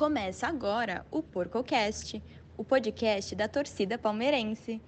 [0.00, 2.22] Começa agora o PorcoCast,
[2.56, 4.80] o podcast da torcida palmeirense.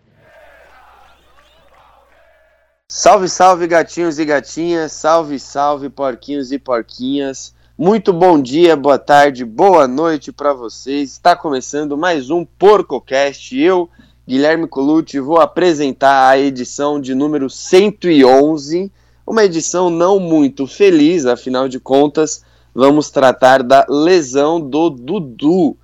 [2.91, 7.55] Salve, salve, gatinhos e gatinhas, salve, salve, porquinhos e porquinhas.
[7.77, 11.13] Muito bom dia, boa tarde, boa noite para vocês.
[11.13, 13.55] Está começando mais um PorcoCast.
[13.55, 13.91] Eu,
[14.27, 18.91] Guilherme Colucci, vou apresentar a edição de número 111,
[19.27, 22.43] uma edição não muito feliz, afinal de contas,
[22.75, 25.77] vamos tratar da lesão do Dudu.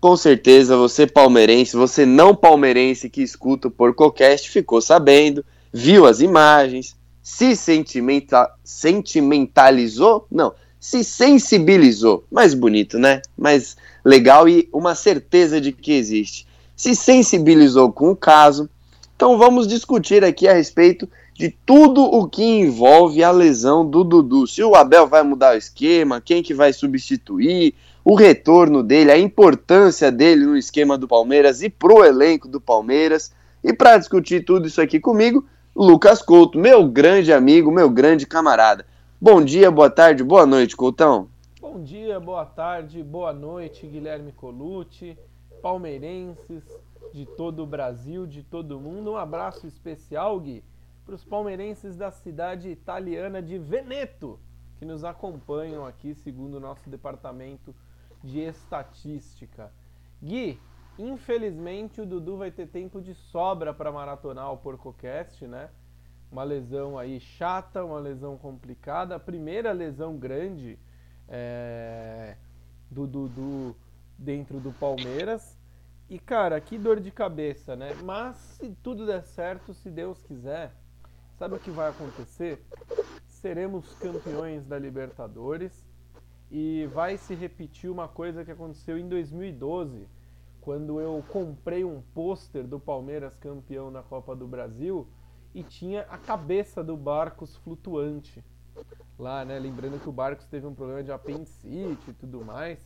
[0.00, 5.44] Com certeza você palmeirense, você não palmeirense que escuta o PorcoCast ficou sabendo
[5.76, 13.20] viu as imagens, se sentimenta sentimentalizou, não, se sensibilizou, mais bonito, né?
[13.36, 16.46] Mais legal e uma certeza de que existe.
[16.74, 18.70] Se sensibilizou com o caso.
[19.14, 24.46] Então vamos discutir aqui a respeito de tudo o que envolve a lesão do Dudu.
[24.46, 29.18] Se o Abel vai mudar o esquema, quem que vai substituir, o retorno dele, a
[29.18, 33.34] importância dele no esquema do Palmeiras e pro elenco do Palmeiras.
[33.62, 38.86] E para discutir tudo isso aqui comigo, Lucas Couto, meu grande amigo, meu grande camarada.
[39.20, 41.28] Bom dia, boa tarde, boa noite, Coutão.
[41.60, 45.18] Bom dia, boa tarde, boa noite, Guilherme Colucci,
[45.60, 46.62] palmeirenses
[47.12, 49.12] de todo o Brasil, de todo o mundo.
[49.12, 50.62] Um abraço especial, Gui,
[51.06, 54.38] para os palmeirenses da cidade italiana de Veneto,
[54.78, 57.74] que nos acompanham aqui, segundo o nosso departamento
[58.22, 59.72] de estatística.
[60.20, 60.60] Gui,
[60.98, 65.68] Infelizmente, o Dudu vai ter tempo de sobra para maratonar o PorcoCast, né?
[66.32, 69.14] Uma lesão aí chata, uma lesão complicada.
[69.14, 70.78] A primeira lesão grande
[71.28, 72.36] é,
[72.90, 73.76] do Dudu
[74.18, 75.58] dentro do Palmeiras.
[76.08, 77.94] E, cara, que dor de cabeça, né?
[78.02, 80.72] Mas se tudo der certo, se Deus quiser,
[81.38, 82.64] sabe o que vai acontecer?
[83.26, 85.86] Seremos campeões da Libertadores
[86.50, 90.08] e vai se repetir uma coisa que aconteceu em 2012
[90.60, 95.06] quando eu comprei um pôster do Palmeiras campeão na Copa do Brasil
[95.54, 98.44] e tinha a cabeça do Barcos flutuante
[99.18, 99.58] lá, né?
[99.58, 102.78] Lembrando que o Barcos teve um problema de apendicite e tudo mais.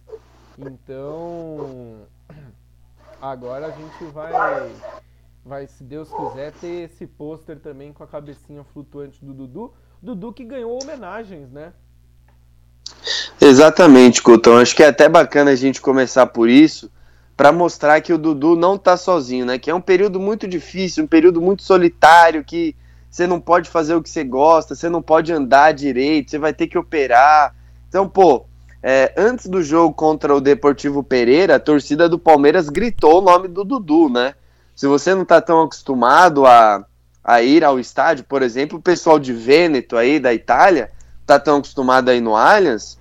[0.59, 2.07] Então,
[3.21, 4.33] agora a gente vai,
[5.51, 9.75] vai, se Deus quiser, ter esse pôster também com a cabecinha flutuante do Dudu.
[10.01, 11.73] Dudu que ganhou homenagens, né?
[13.41, 14.59] Exatamente, Coutão.
[14.59, 16.89] Acho que é até bacana a gente começar por isso
[17.37, 19.59] para mostrar que o Dudu não está sozinho, né?
[19.59, 22.77] Que é um período muito difícil, um período muito solitário, que
[23.11, 26.55] você não pode fazer o que você gosta, você não pode andar direito, você vai
[26.55, 27.57] ter que operar.
[27.89, 28.47] Então, pô,
[28.81, 33.49] é, antes do jogo contra o Deportivo Pereira, a torcida do Palmeiras gritou o nome
[33.49, 34.35] do Dudu, né?
[34.81, 36.87] Se você não está tão acostumado a,
[37.23, 40.91] a ir ao estádio, por exemplo, o pessoal de Vêneto aí da Itália
[41.27, 42.99] tá tão acostumado aí no Allianz,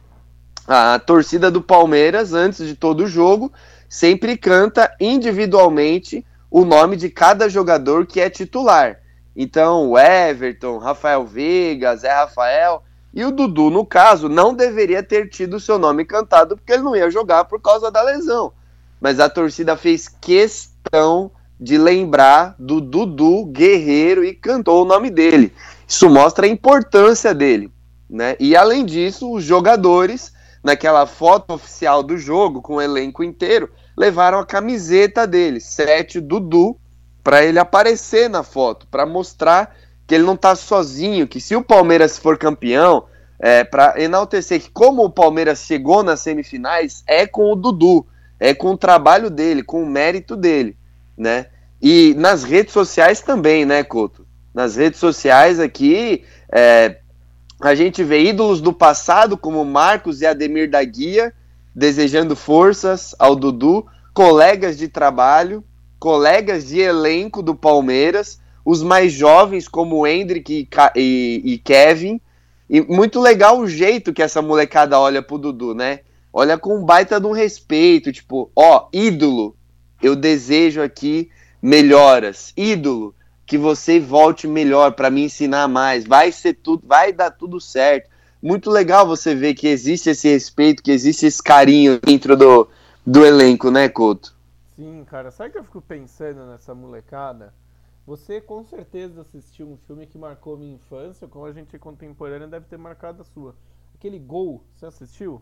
[0.68, 3.50] a, torcida do Palmeiras, antes de todo o jogo,
[3.88, 9.00] sempre canta individualmente o nome de cada jogador que é titular.
[9.34, 15.30] Então, o Everton, Rafael Veiga, Zé Rafael e o Dudu, no caso, não deveria ter
[15.30, 18.52] tido seu nome cantado porque ele não ia jogar por causa da lesão.
[19.00, 25.54] Mas a torcida fez questão de lembrar do Dudu Guerreiro e cantou o nome dele.
[25.88, 27.72] Isso mostra a importância dele,
[28.10, 28.36] né?
[28.40, 30.32] E além disso, os jogadores
[30.64, 36.78] naquela foto oficial do jogo com o elenco inteiro levaram a camiseta dele, 7 Dudu,
[37.24, 39.76] para ele aparecer na foto, para mostrar
[40.08, 43.06] que ele não está sozinho, que se o Palmeiras for campeão,
[43.38, 48.06] é, para enaltecer que como o Palmeiras chegou nas semifinais, é com o Dudu,
[48.40, 50.78] é com o trabalho dele, com o mérito dele,
[51.20, 51.48] né?
[51.82, 54.26] E nas redes sociais também, né, Couto?
[54.54, 56.98] Nas redes sociais aqui, é,
[57.62, 61.34] a gente vê ídolos do passado, como Marcos e Ademir da Guia,
[61.76, 65.64] desejando forças ao Dudu, colegas de trabalho,
[66.00, 72.20] colegas de elenco do Palmeiras, os mais jovens como Hendrick e, e, e Kevin.
[72.70, 76.02] E muito legal o jeito que essa molecada olha pro Dudu, né?
[76.32, 79.56] Olha com um baita de um respeito, tipo, ó, ídolo,
[80.02, 81.30] eu desejo aqui
[81.62, 82.54] melhoras.
[82.56, 83.16] Ídolo,
[83.46, 86.06] que você volte melhor para me ensinar mais.
[86.06, 88.10] Vai ser tudo, vai dar tudo certo
[88.42, 92.70] muito legal você ver que existe esse respeito, que existe esse carinho dentro do,
[93.06, 94.36] do elenco, né, Couto?
[94.76, 95.30] Sim, cara.
[95.30, 97.54] Sabe que eu fico pensando nessa molecada?
[98.08, 102.48] Você com certeza assistiu um filme que marcou minha infância, como a gente é contemporâneo
[102.48, 103.56] deve ter marcado a sua.
[103.94, 105.42] Aquele Gol, você assistiu?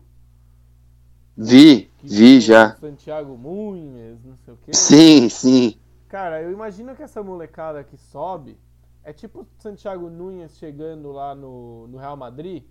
[1.36, 2.76] Vi, vi já.
[2.76, 4.72] Santiago Munhes, não sei o quê.
[4.74, 5.78] Sim, sim.
[6.08, 8.58] Cara, eu imagino que essa molecada que sobe
[9.04, 12.64] é tipo Santiago Nunes chegando lá no, no Real Madrid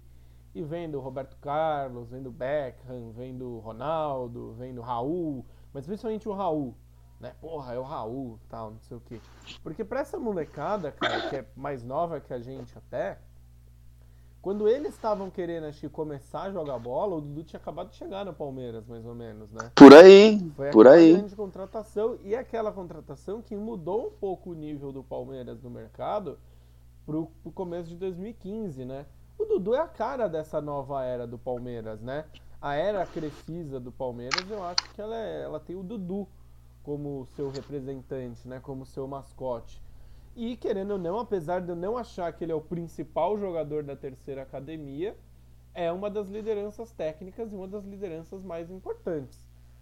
[0.54, 6.76] E vendo Roberto Carlos, vendo Beckham, vendo Ronaldo, vendo Raul, mas principalmente o Raul,
[7.20, 7.34] né?
[7.40, 9.22] Porra, é o Raul, tal, não sei o quê.
[9.62, 13.20] Porque pra essa molecada, cara, que é mais nova que a gente até,
[14.48, 17.98] quando eles estavam querendo acho que, começar a jogar bola, o Dudu tinha acabado de
[17.98, 19.74] chegar no Palmeiras, mais ou menos, né?
[19.76, 21.12] Por aí, Foi por aí.
[21.16, 26.40] grande contratação e aquela contratação que mudou um pouco o nível do Palmeiras no mercado
[27.06, 29.06] pro, pro começo de 2015, né?
[29.38, 32.24] O Dudu é a cara dessa nova era do Palmeiras, né?
[32.62, 36.26] A era Crefisa do Palmeiras, eu acho que ela, é- ela tem o Dudu
[36.84, 38.62] como seu representante, né?
[38.62, 39.82] Como seu mascote.
[40.38, 43.81] E querendo ou não, apesar de eu não achar que ele é o principal jogador
[43.81, 45.18] da terceira academia,
[45.74, 49.36] é uma das lideranças técnicas e uma das lideranças mais importantes.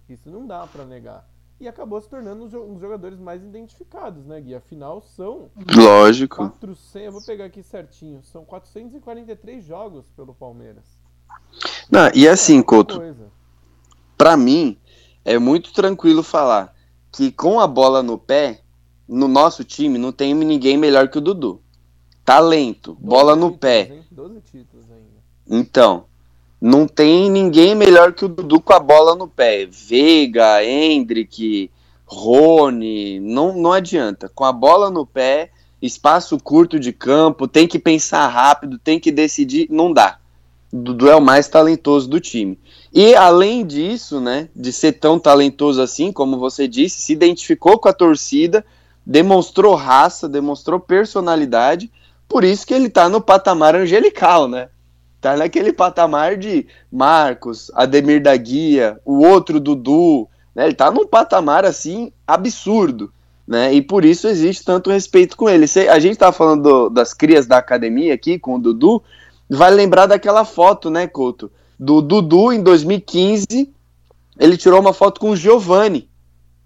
[0.08, 1.28] Isso não dá pra negar.
[1.60, 4.54] E acabou se tornando um dos jogadores mais identificados, né, Gui?
[4.54, 6.36] Afinal, são Lógico.
[6.36, 10.84] 400, eu vou pegar aqui certinho, são 443 jogos pelo Palmeiras.
[11.90, 12.98] Não, e assim, É Couto,
[14.16, 14.78] pra mim,
[15.22, 16.74] é muito tranquilo falar
[17.12, 18.62] que com a bola no pé,
[19.08, 21.60] no nosso time, não tem ninguém melhor que o Dudu.
[22.24, 23.80] Talento, 12 bola no títulos, pé.
[23.92, 24.04] hein?
[24.10, 25.60] 12 títulos ainda.
[25.60, 26.04] Então,
[26.60, 29.66] não tem ninguém melhor que o Dudu com a bola no pé.
[29.70, 31.70] Veiga, Hendrick,
[32.04, 34.30] Rony, não, não adianta.
[34.34, 35.50] Com a bola no pé,
[35.80, 40.18] espaço curto de campo, tem que pensar rápido, tem que decidir, não dá.
[40.72, 42.58] O Dudu é o mais talentoso do time.
[42.92, 47.88] E além disso, né, de ser tão talentoso assim, como você disse, se identificou com
[47.88, 48.64] a torcida,
[49.06, 51.90] demonstrou raça, demonstrou personalidade,
[52.28, 54.68] por isso que ele tá no patamar angelical, né?
[55.20, 60.64] Tá naquele patamar de Marcos, Ademir da Guia, o outro Dudu, né?
[60.66, 63.12] Ele tá num patamar assim absurdo,
[63.46, 63.72] né?
[63.72, 65.66] E por isso existe tanto respeito com ele.
[65.88, 69.02] A gente tá falando do- das crias da academia aqui com o Dudu,
[69.48, 71.50] vai lembrar daquela foto, né, Couto?
[71.78, 73.72] Do Dudu em 2015,
[74.38, 76.08] ele tirou uma foto com o Giovani,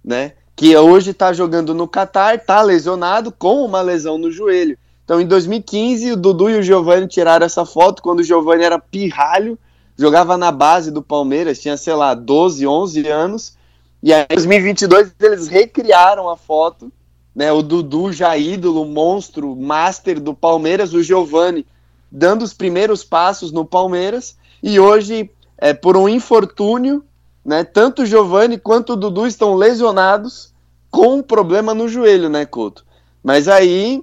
[0.03, 0.33] né?
[0.61, 4.77] Que hoje tá jogando no Catar, tá lesionado com uma lesão no joelho.
[5.03, 8.79] Então, em 2015, o Dudu e o Giovani tiraram essa foto quando o Giovani era
[8.79, 9.59] pirralho,
[9.97, 13.57] jogava na base do Palmeiras, tinha, sei lá, 12, 11 anos.
[14.03, 16.93] E aí, em 2022, eles recriaram a foto,
[17.35, 17.51] né?
[17.51, 21.67] O Dudu já ídolo, monstro, master do Palmeiras, o Giovani
[22.13, 24.37] dando os primeiros passos no Palmeiras.
[24.63, 27.03] E hoje, é, por um infortúnio,
[27.45, 27.65] né?
[27.65, 30.53] Tanto o Giovani quanto o Dudu estão lesionados
[30.91, 32.85] com um problema no joelho, né, Couto?
[33.23, 34.03] Mas aí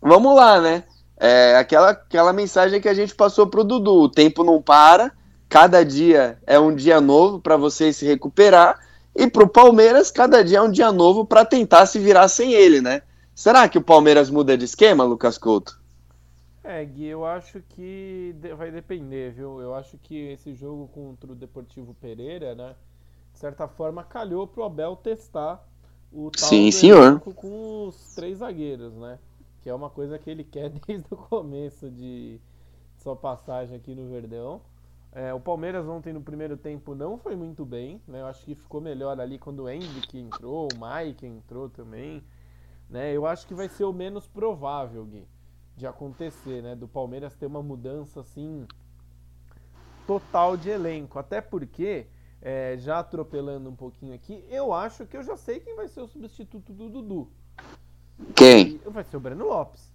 [0.00, 0.84] vamos lá, né?
[1.18, 5.12] É aquela, aquela mensagem que a gente passou pro Dudu: o tempo não para,
[5.48, 8.78] cada dia é um dia novo para você se recuperar,
[9.14, 12.80] e pro Palmeiras, cada dia é um dia novo para tentar se virar sem ele,
[12.80, 13.02] né?
[13.34, 15.81] Será que o Palmeiras muda de esquema, Lucas Couto?
[16.64, 19.60] É, Gui, eu acho que vai depender, viu?
[19.60, 22.76] Eu acho que esse jogo contra o Deportivo Pereira, né?
[23.32, 25.66] De certa forma, calhou pro Abel testar
[26.12, 27.20] o tal Sim, senhor.
[27.20, 29.18] com os três zagueiros, né?
[29.60, 32.40] Que é uma coisa que ele quer desde o começo de
[32.98, 34.60] sua passagem aqui no Verdão.
[35.10, 38.20] É, o Palmeiras ontem no primeiro tempo não foi muito bem, né?
[38.20, 42.22] Eu acho que ficou melhor ali quando o Henrique entrou, o Mike entrou também,
[42.88, 43.12] né?
[43.12, 45.26] Eu acho que vai ser o menos provável, Gui,
[45.76, 46.74] de acontecer, né?
[46.74, 48.66] Do Palmeiras ter uma mudança assim
[50.06, 52.06] total de elenco, até porque
[52.40, 56.00] é, já atropelando um pouquinho aqui, eu acho que eu já sei quem vai ser
[56.00, 57.30] o substituto do Dudu.
[58.34, 58.80] Quem?
[58.86, 59.92] Vai ser o Breno Lopes.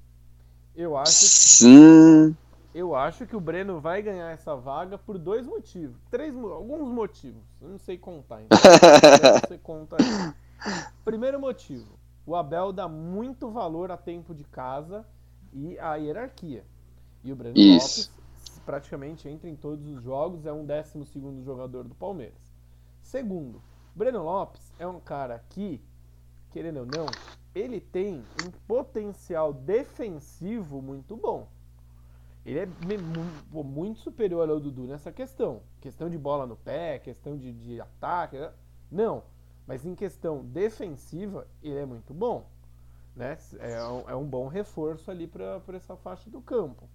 [0.75, 2.36] Eu acho Sim.
[2.74, 5.98] eu acho que o Breno vai ganhar essa vaga por dois motivos.
[6.10, 7.42] Três, alguns motivos.
[7.62, 8.42] Eu não sei contar.
[8.44, 8.58] Então
[9.48, 10.84] você conta aí.
[11.04, 11.98] Primeiro motivo.
[12.25, 15.06] O Abel dá muito valor a tempo de casa
[15.58, 16.64] e a hierarquia.
[17.24, 18.12] E o Breno Isso.
[18.12, 22.54] Lopes praticamente entra em todos os jogos, é um décimo segundo jogador do Palmeiras.
[23.02, 23.62] Segundo,
[23.96, 25.82] Breno Lopes é um cara que,
[26.52, 27.08] querendo ou não,
[27.56, 31.48] ele tem um potencial defensivo muito bom.
[32.46, 32.68] Ele é
[33.52, 35.62] muito superior ao Dudu nessa questão.
[35.82, 38.38] Questão de bola no pé, questão de, de ataque.
[38.38, 38.54] né?
[38.90, 39.24] Não.
[39.66, 42.48] Mas em questão defensiva, ele é muito bom.
[43.18, 43.36] Né?
[43.58, 46.88] É, um, é um bom reforço ali para essa faixa do campo.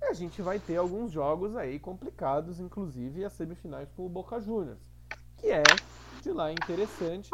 [0.00, 4.40] E a gente vai ter alguns jogos aí complicados, inclusive as semifinais com o Boca
[4.40, 4.78] Juniors.
[5.36, 5.64] Que é
[6.22, 7.32] de lá interessante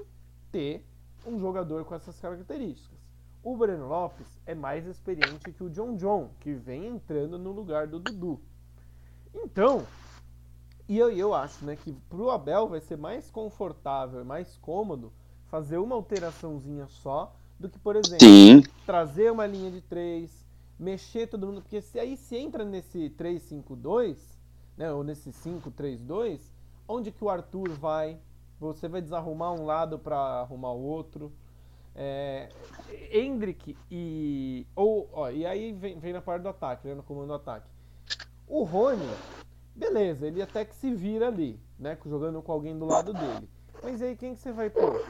[0.51, 0.83] ter
[1.27, 2.99] um jogador com essas características.
[3.43, 7.87] O Breno Lopes é mais experiente que o John John, que vem entrando no lugar
[7.87, 8.41] do Dudu.
[9.35, 9.85] Então,
[10.89, 15.13] e eu, eu acho né, que pro Abel vai ser mais confortável e mais cômodo
[15.49, 18.63] fazer uma alteraçãozinha só do que, por exemplo, Sim.
[18.87, 20.47] trazer uma linha de três,
[20.79, 24.17] mexer todo mundo, porque se aí se entra nesse 3-5-2,
[24.79, 26.41] né, ou nesse 5-3-2,
[26.89, 28.19] onde que o Arthur vai?
[28.59, 31.31] Você vai desarrumar um lado para arrumar o outro.
[31.95, 32.49] É,
[33.13, 34.67] Hendrick e.
[34.75, 37.69] Ou, ó, e aí vem, vem na parte do ataque, né, no comando do ataque.
[38.49, 39.07] O Rony,
[39.77, 41.97] beleza, ele até que se vira ali, né?
[42.07, 43.49] Jogando com alguém do lado dele.
[43.83, 45.05] Mas aí quem que você vai pôr?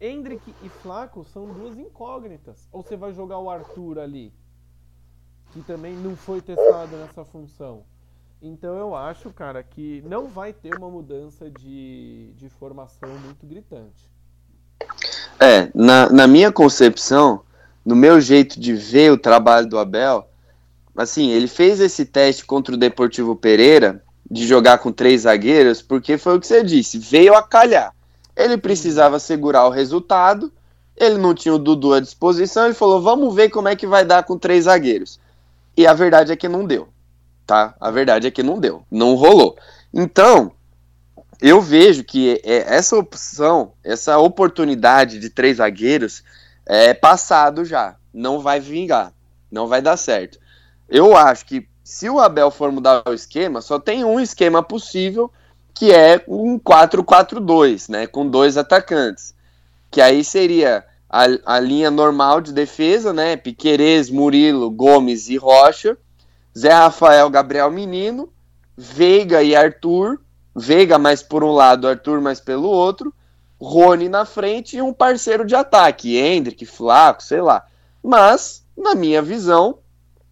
[0.00, 2.68] Hendrick e Flaco são duas incógnitas.
[2.72, 4.32] Ou você vai jogar o Arthur ali,
[5.52, 7.82] que também não foi testado nessa função.
[8.40, 14.10] Então eu acho, cara, que não vai ter uma mudança de, de formação muito gritante.
[15.40, 17.40] É, na, na minha concepção,
[17.84, 20.28] no meu jeito de ver o trabalho do Abel,
[20.96, 26.18] assim, ele fez esse teste contra o Deportivo Pereira de jogar com três zagueiros, porque
[26.18, 27.95] foi o que você disse, veio a calhar.
[28.36, 30.52] Ele precisava segurar o resultado,
[30.96, 34.04] ele não tinha o Dudu à disposição, ele falou: vamos ver como é que vai
[34.04, 35.18] dar com três zagueiros.
[35.76, 36.88] E a verdade é que não deu,
[37.46, 37.74] tá?
[37.80, 39.56] A verdade é que não deu, não rolou.
[39.92, 40.52] Então,
[41.40, 46.22] eu vejo que é, essa opção, essa oportunidade de três zagueiros
[46.64, 49.12] é passado já, não vai vingar,
[49.50, 50.38] não vai dar certo.
[50.88, 55.30] Eu acho que se o Abel for mudar o esquema, só tem um esquema possível,
[55.76, 59.34] que é um 4-4-2, né, com dois atacantes.
[59.90, 65.96] Que aí seria a, a linha normal de defesa, né, Piquerez, Murilo, Gomes e Rocha,
[66.58, 68.32] Zé Rafael, Gabriel Menino,
[68.74, 70.18] Veiga e Arthur,
[70.54, 73.12] Veiga mais por um lado, Arthur mais pelo outro,
[73.60, 77.66] Rony na frente e um parceiro de ataque, Hendrick, Flaco, sei lá.
[78.02, 79.78] Mas, na minha visão,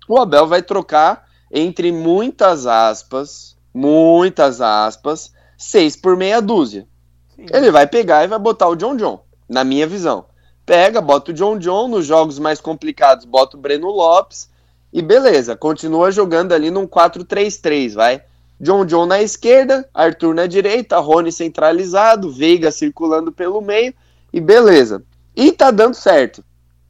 [0.09, 6.87] o Abel vai trocar entre muitas aspas, muitas aspas, seis por meia dúzia.
[7.35, 7.47] Sim.
[7.53, 10.27] Ele vai pegar e vai botar o John John, na minha visão.
[10.65, 14.49] Pega, bota o John John, nos jogos mais complicados bota o Breno Lopes
[14.93, 18.23] e beleza, continua jogando ali num 4-3-3, vai.
[18.61, 23.93] John John na esquerda, Arthur na direita, Rony centralizado, Veiga circulando pelo meio
[24.33, 25.03] e beleza.
[25.35, 26.45] E tá dando certo.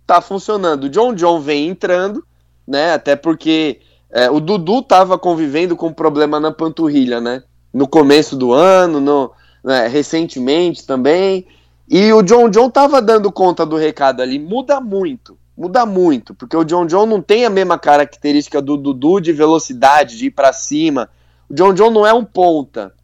[0.06, 0.85] Tá funcionando.
[0.85, 2.23] O John John vem entrando,
[2.68, 2.92] né?
[2.92, 3.80] Até porque
[4.11, 7.42] é, o Dudu tava convivendo com um problema na panturrilha, né?
[7.74, 11.46] No começo do ano, no, né, recentemente também.
[11.88, 14.38] E o John John tava dando conta do recado ali.
[14.38, 15.36] Muda muito.
[15.54, 16.32] Muda muito.
[16.34, 20.30] Porque o John John não tem a mesma característica do Dudu de velocidade, de ir
[20.30, 21.10] para cima
[21.48, 22.94] o John John não é um ponta.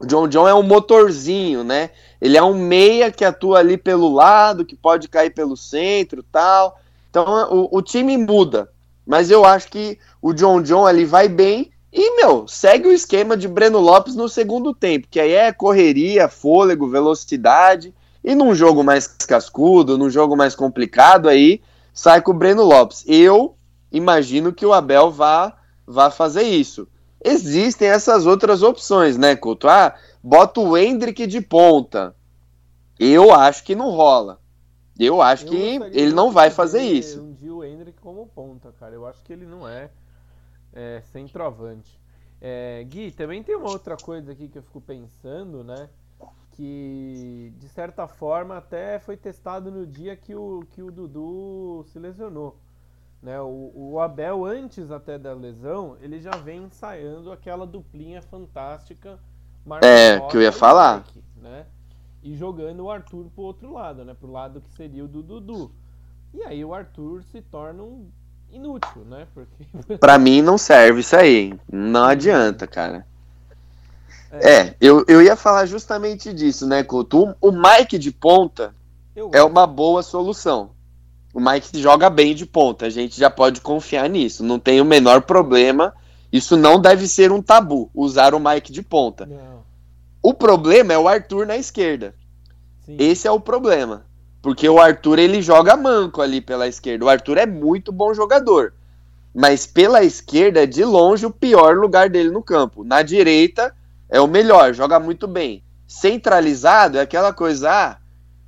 [0.00, 1.90] O John John é um motorzinho, né?
[2.20, 6.80] Ele é um meia que atua ali pelo lado, que pode cair pelo centro tal.
[7.10, 8.70] Então o, o time muda.
[9.06, 11.70] Mas eu acho que o John John ali vai bem.
[11.92, 16.28] E, meu, segue o esquema de Breno Lopes no segundo tempo, que aí é correria,
[16.28, 17.94] fôlego, velocidade.
[18.22, 21.62] E num jogo mais cascudo, num jogo mais complicado, aí
[21.94, 23.04] sai com o Breno Lopes.
[23.06, 23.56] Eu
[23.90, 26.86] imagino que o Abel vá, vá fazer isso
[27.24, 29.68] existem essas outras opções, né, Couto?
[29.68, 32.14] Ah, bota o Hendrick de ponta.
[32.98, 34.40] Eu acho que não rola.
[34.98, 35.56] Eu acho eu que
[35.92, 37.22] ele não vai fazer isso.
[37.22, 38.94] Um dia o Hendrick como ponta, cara.
[38.94, 39.90] Eu acho que ele não é,
[40.78, 42.00] é centroavante.
[42.40, 45.88] É, Gui, também tem uma outra coisa aqui que eu fico pensando, né?
[46.52, 51.98] Que de certa forma até foi testado no dia que o, que o Dudu se
[51.98, 52.56] lesionou.
[53.20, 53.40] Né?
[53.40, 59.18] O, o, Abel, antes até da lesão, ele já vem ensaiando aquela duplinha fantástica.
[59.66, 60.98] Marcos é, que eu ia falar.
[60.98, 61.66] Mike, né?
[62.22, 64.14] E jogando o Arthur pro outro lado, né?
[64.14, 65.72] Pro lado que seria o do Dudu.
[66.32, 68.08] E aí o Arthur se torna um
[68.52, 69.26] inútil, né?
[69.34, 69.96] Porque...
[70.00, 71.58] pra mim não serve isso aí.
[71.70, 73.06] Não adianta, cara.
[74.30, 77.34] É, é eu, eu ia falar justamente disso, né, Couto?
[77.40, 78.74] O, o Mike de ponta
[79.14, 80.70] eu é uma boa solução.
[81.32, 84.84] O Mike joga bem de ponta, a gente já pode confiar nisso, não tem o
[84.84, 85.94] menor problema.
[86.32, 89.24] Isso não deve ser um tabu, usar o Mike de ponta.
[89.24, 89.62] Não.
[90.22, 92.14] O problema é o Arthur na esquerda.
[92.84, 92.96] Sim.
[92.98, 94.04] Esse é o problema.
[94.40, 97.04] Porque o Arthur ele joga manco ali pela esquerda.
[97.04, 98.72] O Arthur é muito bom jogador.
[99.34, 102.84] Mas pela esquerda é de longe o pior lugar dele no campo.
[102.84, 103.74] Na direita
[104.08, 105.62] é o melhor, joga muito bem.
[105.86, 107.96] Centralizado é aquela coisa, ah,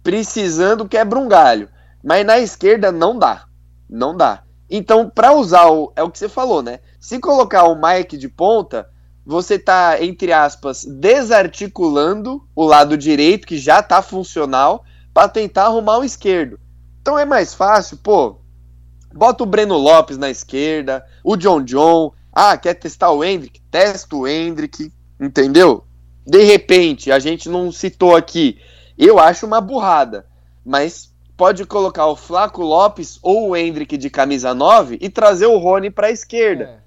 [0.03, 1.69] precisando quebra um galho.
[2.03, 3.45] Mas na esquerda não dá.
[3.89, 4.43] Não dá.
[4.71, 5.93] Então, para usar o.
[5.97, 6.79] É o que você falou, né?
[7.01, 8.89] Se colocar o Mike de ponta,
[9.27, 15.99] você tá, entre aspas, desarticulando o lado direito, que já tá funcional, para tentar arrumar
[15.99, 16.59] o esquerdo.
[17.01, 18.37] Então é mais fácil, pô.
[19.13, 22.13] Bota o Breno Lopes na esquerda, o John John.
[22.33, 23.61] Ah, quer testar o Hendrick?
[23.71, 25.85] Testa o Hendrick, entendeu?
[26.25, 28.59] De repente, a gente não citou aqui.
[28.97, 30.27] Eu acho uma burrada,
[30.65, 35.57] mas pode colocar o Flaco Lopes ou o Hendrick de camisa 9 e trazer o
[35.57, 36.65] Rony para a esquerda.
[36.65, 36.79] É.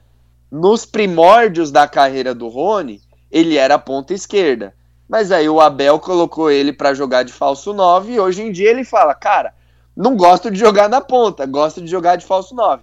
[0.52, 3.02] Nos primórdios da carreira do Rony,
[3.32, 4.76] ele era ponta esquerda.
[5.14, 8.72] Mas aí o Abel colocou ele para jogar de falso 9 e hoje em dia
[8.72, 9.54] ele fala: "Cara,
[9.96, 12.82] não gosto de jogar na ponta, gosto de jogar de falso 9".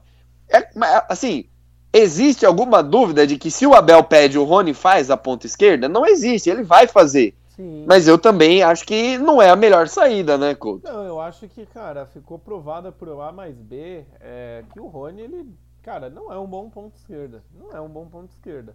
[0.48, 0.64] É,
[1.08, 1.46] assim,
[1.92, 5.88] existe alguma dúvida de que se o Abel pede, o Rony faz a ponta esquerda?
[5.88, 7.34] Não existe, ele vai fazer.
[7.56, 7.84] Sim.
[7.84, 10.84] Mas eu também acho que não é a melhor saída, né, Couto?
[10.84, 15.22] Não, eu acho que, cara, ficou provada por A mais B é, que o Rony,
[15.22, 17.42] ele, cara, não é um bom ponto esquerda.
[17.52, 18.72] Não é um bom ponto esquerda.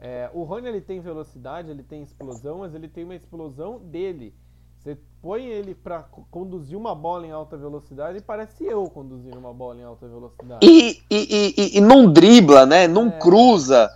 [0.00, 4.34] É, o Rony, ele tem velocidade, ele tem explosão, mas ele tem uma explosão dele.
[4.78, 9.38] Você põe ele pra co- conduzir uma bola em alta velocidade e parece eu conduzindo
[9.38, 10.60] uma bola em alta velocidade.
[10.66, 12.86] E, e, e, e- não dribla, né?
[12.86, 13.10] Não É.
[13.12, 13.90] cruza.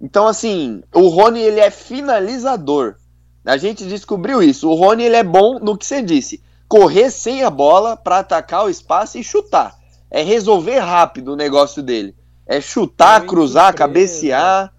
[0.00, 2.96] Então, assim, o Rony ele é finalizador.
[3.44, 4.68] A gente descobriu isso.
[4.70, 8.64] O Rony ele é bom no que você disse: correr sem a bola para atacar
[8.64, 9.76] o espaço e chutar.
[10.10, 12.14] É resolver rápido o negócio dele.
[12.46, 13.78] É chutar, cruzar, surpresa.
[13.88, 14.72] cabecear.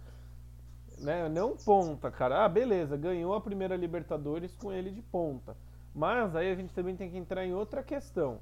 [1.02, 1.30] Né?
[1.30, 2.46] Não ponta, cara.
[2.46, 5.56] Ah, beleza, ganhou a primeira Libertadores com ele de ponta.
[5.94, 8.40] Mas aí a gente também tem que entrar em outra questão.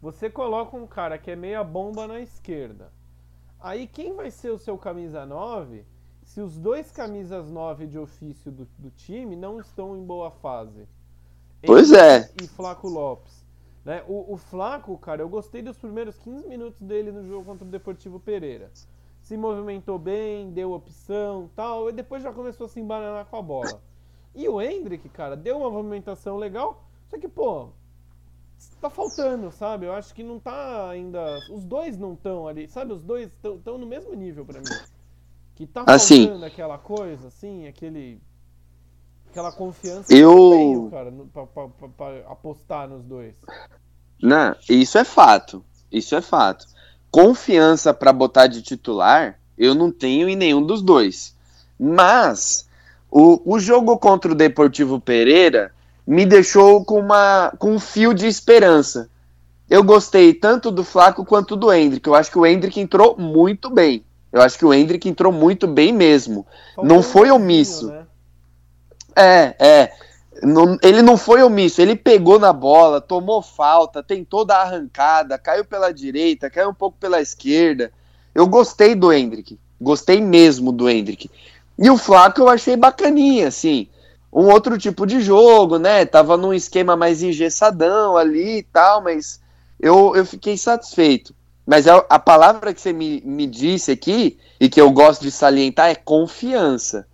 [0.00, 2.92] Você coloca um cara que é meia bomba na esquerda.
[3.60, 5.84] Aí quem vai ser o seu camisa 9
[6.28, 10.86] se os dois camisas 9 de ofício do, do time não estão em boa fase?
[11.64, 12.30] Pois é.
[12.42, 13.44] E Flaco Lopes.
[13.82, 14.04] Né?
[14.06, 17.70] O, o Flaco, cara, eu gostei dos primeiros 15 minutos dele no jogo contra o
[17.70, 18.70] Deportivo Pereira.
[19.28, 23.42] Se movimentou bem, deu opção tal, e depois já começou a se embananar com a
[23.42, 23.82] bola.
[24.34, 27.68] E o Hendrick, cara, deu uma movimentação legal, só que, pô,
[28.80, 29.84] tá faltando, sabe?
[29.84, 31.38] Eu acho que não tá ainda.
[31.52, 32.94] Os dois não estão ali, sabe?
[32.94, 34.64] Os dois estão no mesmo nível pra mim.
[35.56, 36.24] Que tá Assim.
[36.24, 38.22] faltando aquela coisa, assim, aquele.
[39.28, 43.34] Aquela confiança Eu- que eu tenho, cara, pra, pra- pra- pra apostar nos dois.
[44.22, 45.62] Não, isso é fato.
[45.92, 46.66] Isso é fato.
[47.10, 51.34] Confiança para botar de titular, eu não tenho em nenhum dos dois.
[51.78, 52.68] Mas
[53.10, 55.72] o, o jogo contra o Deportivo Pereira
[56.06, 59.08] me deixou com, uma, com um fio de esperança.
[59.68, 62.06] Eu gostei tanto do Flaco quanto do Hendrick.
[62.06, 64.02] Eu acho que o Hendrick entrou muito bem.
[64.32, 66.46] Eu acho que o Hendrick entrou muito bem mesmo.
[66.74, 67.88] Faltou Não foi omisso.
[67.88, 68.06] né?
[69.14, 69.92] É, é.
[70.42, 75.64] Não- ele não foi omisso, ele pegou na bola, tomou falta, tentou dar arrancada, caiu
[75.64, 77.90] pela direita, caiu um pouco pela esquerda.
[78.34, 81.28] Eu gostei do Hendrick, gostei mesmo do Hendrick.
[81.76, 83.88] E o Flaco eu achei bacaninha, assim.
[84.32, 86.04] Um outro tipo de jogo, né?
[86.04, 89.40] Tava num esquema mais engessadão ali e tal, mas
[89.80, 91.34] eu, eu fiquei satisfeito.
[91.66, 95.30] Mas a, a palavra que você me, me disse aqui, e que eu gosto de
[95.30, 97.06] salientar, é confiança.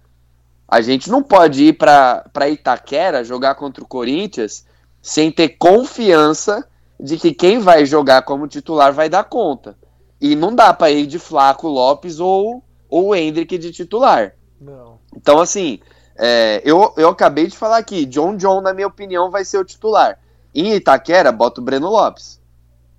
[0.68, 4.64] A gente não pode ir para Itaquera jogar contra o Corinthians
[5.00, 6.66] sem ter confiança
[6.98, 9.76] de que quem vai jogar como titular vai dar conta.
[10.20, 14.34] E não dá para ir de Flaco Lopes ou, ou o Hendrick de titular.
[14.60, 14.98] Não.
[15.14, 15.80] Então, assim,
[16.16, 19.64] é, eu, eu acabei de falar aqui, John John, na minha opinião, vai ser o
[19.64, 20.18] titular.
[20.54, 22.40] Em Itaquera, bota o Breno Lopes.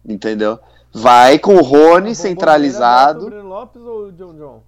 [0.07, 0.59] Entendeu?
[0.93, 3.21] Vai com o Rony centralizado.
[3.21, 4.63] bota o Breno Lopes ou o John John?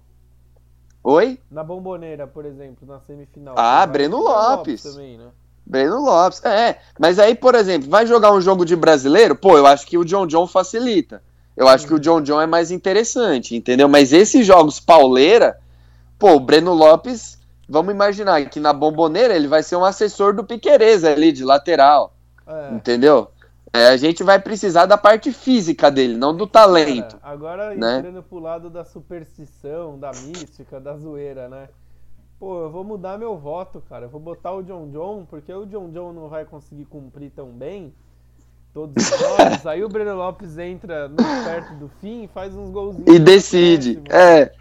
[1.10, 1.38] Oi?
[1.50, 3.54] Na bomboneira, por exemplo, na semifinal.
[3.56, 4.82] Ah, Breno o Lopes.
[4.82, 5.24] também, né?
[5.64, 6.44] Breno Lopes.
[6.44, 9.34] É, mas aí, por exemplo, vai jogar um jogo de brasileiro?
[9.34, 11.22] Pô, eu acho que o John John facilita.
[11.56, 13.88] Eu acho que o John John é mais interessante, entendeu?
[13.88, 15.58] Mas esses jogos pauleira,
[16.18, 20.44] pô, o Breno Lopes, vamos imaginar que na bomboneira ele vai ser um assessor do
[20.44, 22.12] Piquerez ali, de lateral,
[22.46, 22.74] É.
[22.74, 23.30] entendeu?
[23.72, 27.16] É, a gente vai precisar da parte física dele, não do talento.
[27.18, 27.98] Cara, agora né?
[27.98, 31.68] entrando pro lado da superstição, da mística, da zoeira, né?
[32.38, 34.06] Pô, eu vou mudar meu voto, cara.
[34.06, 37.48] Eu vou botar o John John, porque o John John não vai conseguir cumprir tão
[37.48, 37.92] bem
[38.72, 39.66] todos os jogos.
[39.66, 43.08] aí o Breno Lopes entra no- perto do fim e faz uns golzinhos.
[43.08, 44.00] E decide.
[44.08, 44.52] É.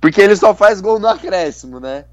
[0.00, 2.04] Porque ele só faz gol no acréscimo, né?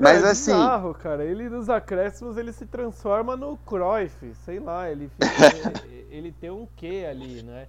[0.00, 0.52] Mas é assim.
[0.52, 1.24] bizarro, cara.
[1.24, 6.50] Ele nos acréscimos ele se transforma no Cruyff, sei lá, ele fica- ele, ele tem
[6.50, 7.68] um quê ali, né?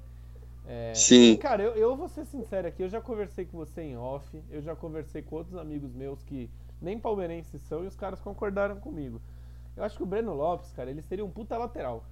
[0.67, 1.35] É, Sim.
[1.37, 4.61] Cara, eu, eu vou ser sincero aqui, eu já conversei com você em off, eu
[4.61, 6.49] já conversei com outros amigos meus que
[6.81, 9.19] nem palmeirenses são e os caras concordaram comigo.
[9.75, 12.03] Eu acho que o Breno Lopes, cara, ele seria um puta lateral.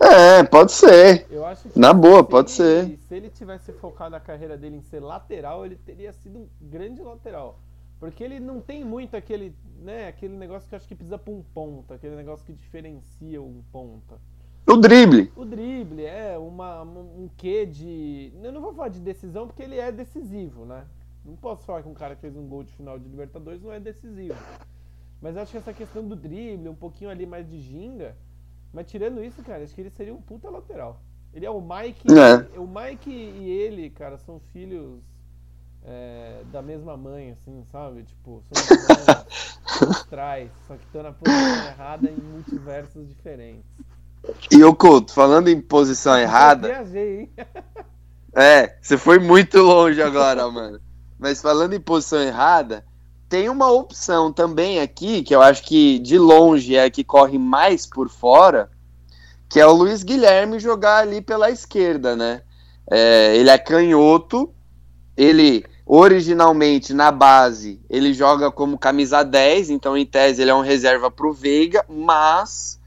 [0.00, 1.26] É, pode ser.
[1.30, 2.98] Eu acho que Na boa, pode ele- ser.
[3.08, 7.00] Se ele tivesse focado a carreira dele em ser lateral, ele teria sido um grande
[7.00, 7.58] lateral.
[8.02, 11.32] Porque ele não tem muito aquele, né, aquele negócio que eu acho que precisa pra
[11.32, 14.18] um ponta, aquele negócio que diferencia um ponta.
[14.66, 15.30] O drible.
[15.36, 18.32] O drible é uma, um quê de.
[18.42, 20.84] Eu não vou falar de decisão porque ele é decisivo, né?
[21.24, 23.70] Não posso falar que um cara que fez um gol de final de Libertadores não
[23.70, 24.34] é decisivo.
[25.20, 28.16] Mas acho que essa questão do drible, um pouquinho ali mais de ginga,
[28.72, 31.00] Mas tirando isso, cara, acho que ele seria um puta lateral.
[31.32, 32.08] Ele é o Mike.
[32.12, 32.58] É.
[32.58, 35.00] O Mike e ele, cara, são filhos
[35.84, 38.04] é, da mesma mãe, assim, sabe?
[38.04, 38.42] Tipo,
[39.90, 43.64] astrais, só que estão na posição errada em multiversos diferentes.
[44.50, 47.32] E o Couto, falando em posição Eu errada, viajei, hein?
[48.34, 50.80] é, você foi muito longe agora, mano.
[51.18, 52.84] Mas falando em posição errada,
[53.28, 57.38] tem uma opção também aqui, que eu acho que de longe é a que corre
[57.38, 58.70] mais por fora,
[59.48, 62.42] que é o Luiz Guilherme jogar ali pela esquerda, né?
[62.90, 64.52] É, ele é canhoto,
[65.16, 65.64] ele
[65.94, 71.10] originalmente na base ele joga como camisa 10, então em tese ele é um reserva
[71.10, 72.80] para o Veiga, mas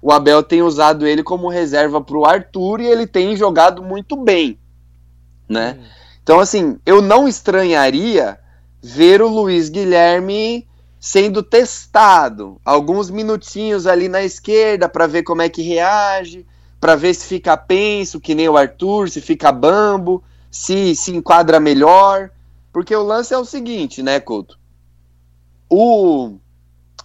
[0.00, 4.14] o Abel tem usado ele como reserva para o Arthur e ele tem jogado muito
[4.14, 4.60] bem,
[5.48, 5.76] né?
[5.76, 5.84] Hum.
[6.22, 8.38] Então assim, eu não estranharia
[8.80, 10.64] ver o Luiz Guilherme
[11.00, 16.46] sendo testado, alguns minutinhos ali na esquerda para ver como é que reage,
[16.80, 21.58] para ver se fica penso, que nem o Arthur, se fica bambo, se se enquadra
[21.58, 22.30] melhor,
[22.72, 24.58] porque o lance é o seguinte, né, Couto?
[25.68, 26.38] O,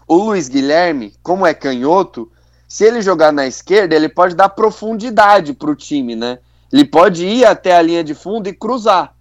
[0.08, 2.32] o Luiz Guilherme, como é canhoto,
[2.68, 6.40] se ele jogar na esquerda, ele pode dar profundidade para o time, né?
[6.72, 9.16] Ele pode ir até a linha de fundo e cruzar,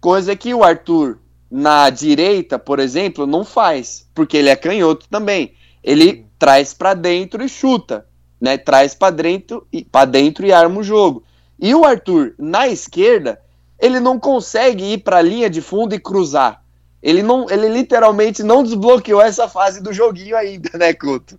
[0.00, 1.18] coisa que o Arthur
[1.50, 5.54] na direita, por exemplo, não faz, porque ele é canhoto também.
[5.82, 8.06] Ele traz para dentro e chuta,
[8.40, 8.56] né?
[8.56, 11.24] Traz para dentro e para dentro e arma o jogo.
[11.58, 13.40] E o Arthur na esquerda,
[13.80, 16.62] ele não consegue ir para a linha de fundo e cruzar.
[17.02, 21.38] Ele não, ele literalmente não desbloqueou essa fase do joguinho ainda, né, Couto?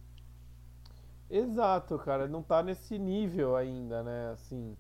[1.30, 4.32] Exato, cara, não tá nesse nível ainda, né?
[4.34, 4.78] Assim.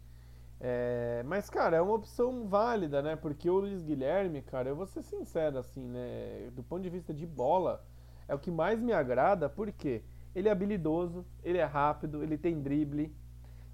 [0.60, 3.15] é, Mas, cara, é uma opção válida, né?
[3.15, 6.50] Porque o Luiz Guilherme, cara, eu vou ser sincero, assim, né?
[6.54, 7.84] Do ponto de vista de bola,
[8.28, 10.04] é o que mais me agrada, porque
[10.36, 13.15] ele é habilidoso, ele é rápido, ele tem drible,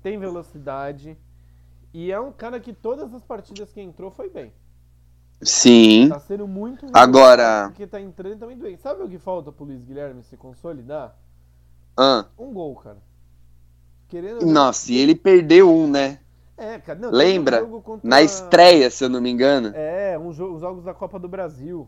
[0.02, 1.18] tem velocidade.
[1.94, 4.54] E é um cara que todas as partidas que entrou foi bem.
[5.42, 6.10] Sim.
[6.10, 8.78] Tá sendo muito Agora- Porque tá entrando também bem.
[8.78, 11.16] Sabe o que falta pro Luiz Guilherme se consolidar?
[11.96, 12.98] Ah, Um gol, cara.
[14.08, 16.20] Querendo nossa, e ele perdeu um, né?
[16.56, 17.64] É, cara, não, Lembra?
[17.64, 19.72] um contra- Na estreia, se eu não me engano.
[19.76, 21.88] É, um jogo, os jogos da Copa do Brasil.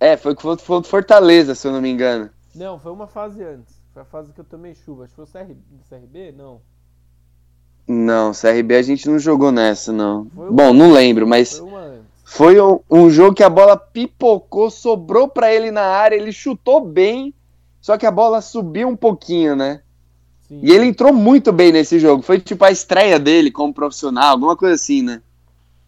[0.00, 2.30] É, foi foi o Fortaleza, se eu não me engano.
[2.54, 3.82] Não, foi uma fase antes.
[3.92, 5.04] Foi a fase que eu tomei chuva.
[5.04, 5.54] Acho que foi o CR...
[5.88, 6.32] CRB?
[6.32, 6.60] Não.
[7.86, 10.24] Não, CRB a gente não jogou nessa, não.
[10.50, 11.62] Bom, não lembro, mas
[12.24, 16.80] Foi um, um jogo que a bola pipocou, sobrou pra ele na área, ele chutou
[16.80, 17.34] bem,
[17.80, 19.82] só que a bola subiu um pouquinho, né?
[20.48, 20.60] Sim.
[20.62, 22.22] E ele entrou muito bem nesse jogo.
[22.22, 25.20] Foi tipo a estreia dele como profissional, alguma coisa assim, né?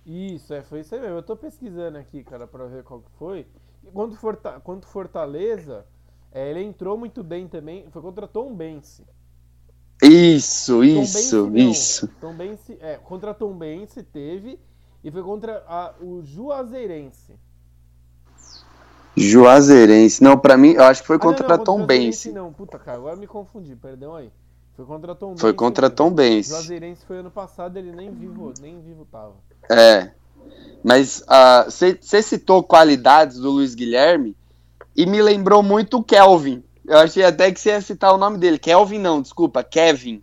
[0.07, 1.17] Isso, é, foi isso aí mesmo.
[1.17, 3.47] Eu tô pesquisando aqui, cara, pra ver qual que foi.
[3.83, 4.61] E Quanto, Forta...
[4.61, 5.87] Quanto Fortaleza,
[6.33, 7.87] é, ele entrou muito bem também.
[7.91, 9.03] Foi contra Tom Bense.
[10.03, 11.71] Isso, Tom isso, Bense, não.
[11.71, 12.09] isso.
[12.21, 14.59] Tom Bense, é, contra Tom Bense teve.
[15.03, 17.35] E foi contra a- o Juazeirense.
[19.17, 20.23] Juazeirense.
[20.23, 22.33] Não, pra mim, eu acho que foi Ah, não, contra não, Tom Juazeirense Bense.
[22.33, 24.31] Não, puta, cara, agora me confundi, perdão aí.
[24.77, 25.91] Foi contra Tom Foi Bense contra.
[25.91, 26.49] Tom Bense.
[26.51, 29.35] Juazeirense foi ano passado, ele nem vivo, nem vivo tava.
[29.71, 30.11] É.
[30.83, 31.23] Mas
[31.71, 34.37] você citou qualidades do Luiz Guilherme
[34.97, 36.63] e me lembrou muito o Kelvin.
[36.87, 38.59] Eu achei até que você ia citar o nome dele.
[38.59, 40.23] Kelvin não, desculpa, Kevin,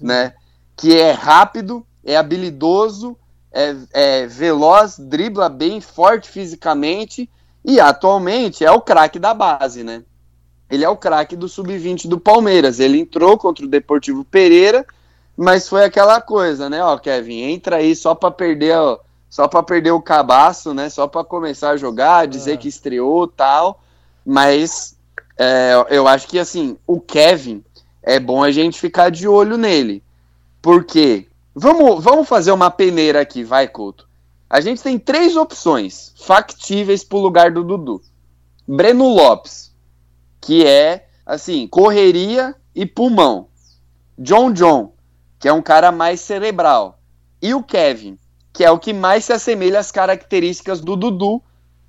[0.00, 0.34] né?
[0.76, 3.16] Que é rápido, é habilidoso,
[3.52, 7.28] é, é veloz, dribla bem, forte fisicamente
[7.64, 10.04] e atualmente é o craque da base, né?
[10.70, 12.78] Ele é o craque do sub-20 do Palmeiras.
[12.78, 14.86] Ele entrou contra o Deportivo Pereira,
[15.36, 16.84] mas foi aquela coisa, né?
[16.84, 18.98] Ó, Kevin, entra aí só para perder, ó,
[19.30, 20.90] só para perder o cabaço, né?
[20.90, 22.56] Só para começar a jogar, dizer É.
[22.56, 23.80] que estreou, tal.
[24.24, 24.97] Mas
[25.38, 27.64] é, eu acho que assim, o Kevin
[28.02, 30.02] é bom a gente ficar de olho nele.
[30.60, 34.08] Porque vamos, vamos fazer uma peneira aqui, vai, Couto.
[34.50, 38.02] A gente tem três opções factíveis pro lugar do Dudu.
[38.66, 39.72] Breno Lopes,
[40.40, 43.48] que é assim, correria e pulmão.
[44.18, 44.92] John John,
[45.38, 46.98] que é um cara mais cerebral.
[47.40, 48.18] E o Kevin,
[48.52, 51.40] que é o que mais se assemelha às características do Dudu,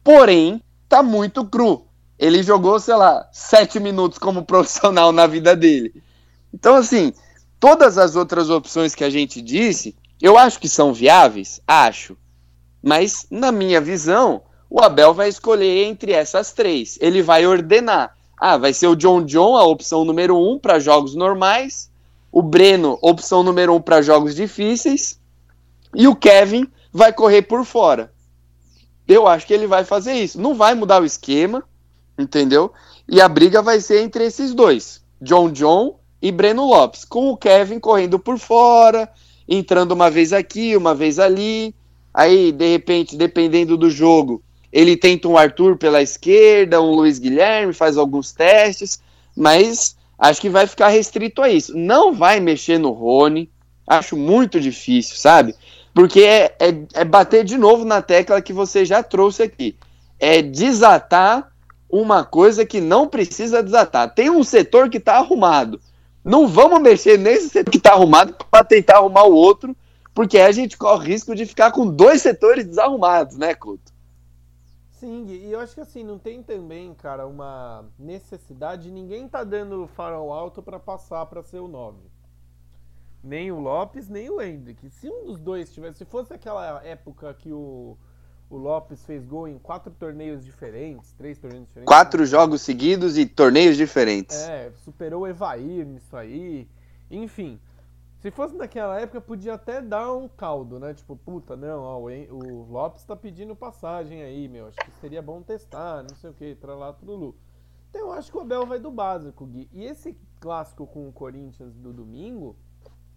[0.04, 1.89] porém tá muito cru.
[2.20, 6.04] Ele jogou, sei lá, sete minutos como profissional na vida dele.
[6.54, 7.14] Então, assim,
[7.60, 12.18] todas as outras opções que a gente disse, eu acho que são viáveis, acho.
[12.84, 16.98] Mas, na minha visão, o Abel vai escolher entre essas três.
[17.02, 18.16] Ele vai ordenar.
[18.38, 21.90] Ah, vai ser o John John, a opção número um para jogos normais.
[22.32, 25.20] O Breno, opção número um para jogos difíceis.
[25.96, 28.12] E o Kevin vai correr por fora.
[29.08, 30.40] Eu acho que ele vai fazer isso.
[30.40, 31.64] Não vai mudar o esquema,
[32.22, 32.72] entendeu?
[33.08, 37.38] E a briga vai ser entre esses dois: John John e Breno Lopes, com o
[37.38, 39.10] Kevin correndo por fora,
[39.48, 41.74] entrando uma vez aqui, uma vez ali.
[42.14, 47.74] Aí, de repente, dependendo do jogo, ele tenta um Arthur pela esquerda, um Luiz Guilherme,
[47.74, 49.00] faz alguns testes,
[49.36, 51.78] mas acho que vai ficar restrito a isso.
[51.78, 53.50] Não vai mexer no Rony,
[53.88, 55.56] acho muito difícil, sabe?
[55.94, 59.76] Porque é, é, é bater de novo na tecla que você já trouxe aqui.
[60.20, 61.52] É desatar
[61.90, 64.14] uma coisa que não precisa desatar.
[64.14, 65.82] Tem um setor que está arrumado.
[66.24, 69.76] Não vamos mexer nesse setor que está arrumado para tentar arrumar o outro,
[70.14, 73.92] porque aí a gente corre o risco de ficar com dois setores desarrumados, né, Couto?
[74.92, 79.88] Sim, e eu acho que assim, não tem também, cara, uma necessidade, ninguém tá dando
[79.88, 81.98] farol alto para passar para ser o 9.
[83.24, 84.90] Nem o Lopes, nem o Hendrick.
[84.90, 87.98] Se um dos dois tivesse, se fosse aquela época que o,
[88.50, 91.88] o Lopes fez gol em quatro torneios diferentes, três torneios diferentes.
[91.88, 94.38] Quatro jogos seguidos e torneios diferentes.
[94.38, 96.68] É, superou o Evair nisso aí.
[97.12, 97.60] Enfim,
[98.20, 100.94] se fosse naquela época, podia até dar um caldo, né?
[100.94, 104.68] Tipo, puta, não, ó, o Lopes tá pedindo passagem aí, meu.
[104.68, 107.36] Acho que seria bom testar, não sei o que, tralá, trulu.
[107.90, 109.70] Então eu acho que o Abel vai do básico, Gui.
[109.72, 112.56] E esse clássico com o Corinthians do domingo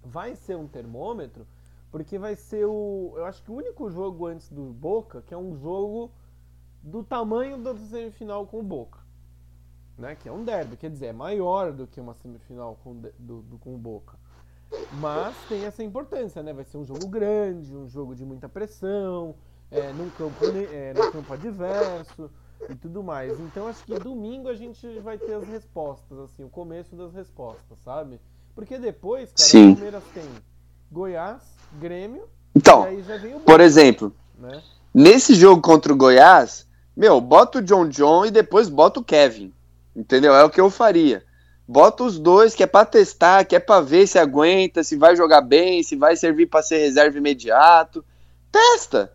[0.03, 1.47] vai ser um termômetro,
[1.93, 3.13] porque vai ser o.
[3.17, 6.11] Eu acho que o único jogo antes do Boca, que é um jogo
[6.83, 8.99] do tamanho da semifinal com o Boca.
[9.99, 10.17] Né?
[10.17, 13.59] Que é um derby, quer dizer, é maior do que uma semifinal com, do, do,
[13.59, 14.19] com o Boca.
[14.95, 16.55] Mas tem essa importância, né?
[16.55, 19.35] Vai ser um jogo grande, um jogo de muita pressão,
[19.71, 22.31] é, num, campo, é, num campo adverso
[22.71, 23.39] e tudo mais.
[23.39, 27.79] Então acho que domingo a gente vai ter as respostas, assim, o começo das respostas,
[27.81, 28.19] sabe?
[28.55, 29.73] Porque depois, cara, Sim.
[29.73, 30.25] o Palmeiras tem
[30.91, 32.23] Goiás, Grêmio,
[32.55, 34.63] então, e por exemplo, né?
[34.93, 39.53] nesse jogo contra o Goiás, meu, bota o John John e depois bota o Kevin.
[39.95, 40.35] Entendeu?
[40.35, 41.25] É o que eu faria.
[41.67, 45.17] Bota os dois, que é para testar, que é para ver se aguenta, se vai
[45.17, 48.05] jogar bem, se vai servir para ser reserva imediato.
[48.51, 49.13] Testa.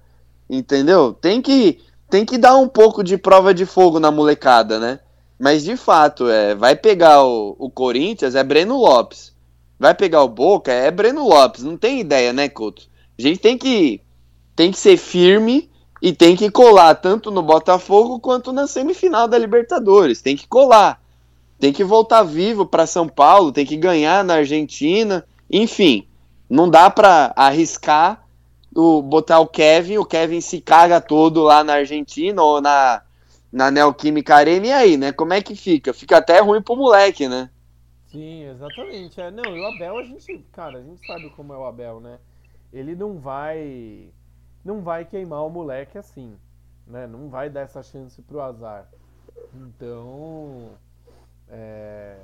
[0.49, 1.13] Entendeu?
[1.13, 4.99] Tem que tem que dar um pouco de prova de fogo na molecada, né?
[5.37, 9.35] Mas de fato, é, vai pegar o, o Corinthians, é Breno Lopes.
[9.79, 11.63] Vai pegar o Boca, é Breno Lopes.
[11.63, 12.87] Não tem ideia, né, Couto?
[13.17, 14.01] A gente tem que
[14.55, 15.69] tem que ser firme
[16.01, 20.21] e tem que colar tanto no Botafogo quanto na semifinal da Libertadores.
[20.21, 20.99] Tem que colar
[21.59, 26.07] tem que voltar vivo para São Paulo, tem que ganhar na Argentina, enfim,
[26.49, 28.23] não dá para arriscar
[28.75, 33.01] o, botar o Kevin, o Kevin se caga todo lá na Argentina ou na,
[33.51, 35.11] na Neoquímica Arena, e aí, né?
[35.11, 35.93] Como é que fica?
[35.93, 37.49] Fica até ruim pro moleque, né?
[38.07, 39.19] Sim, exatamente.
[39.19, 42.19] É, não, o Abel, a gente, cara, a gente sabe como é o Abel, né?
[42.71, 44.11] Ele não vai
[44.63, 46.37] não vai queimar o moleque assim,
[46.85, 47.07] né?
[47.07, 48.89] Não vai dar essa chance pro azar.
[49.53, 50.71] Então,
[51.47, 52.17] é,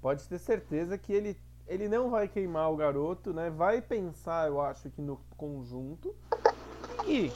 [0.00, 3.50] pode ter certeza que ele, ele não vai queimar o garoto, né?
[3.50, 6.14] Vai pensar, eu acho que no conjunto.
[7.06, 7.30] E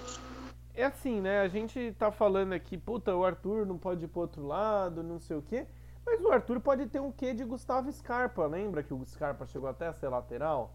[0.74, 1.40] é assim, né?
[1.40, 5.18] A gente tá falando aqui, puta, o Arthur não pode ir pro outro lado, não
[5.18, 5.66] sei o quê.
[6.06, 8.46] Mas o Arthur pode ter um quê de Gustavo Scarpa.
[8.46, 10.72] Lembra que o Scarpa chegou até a ser lateral?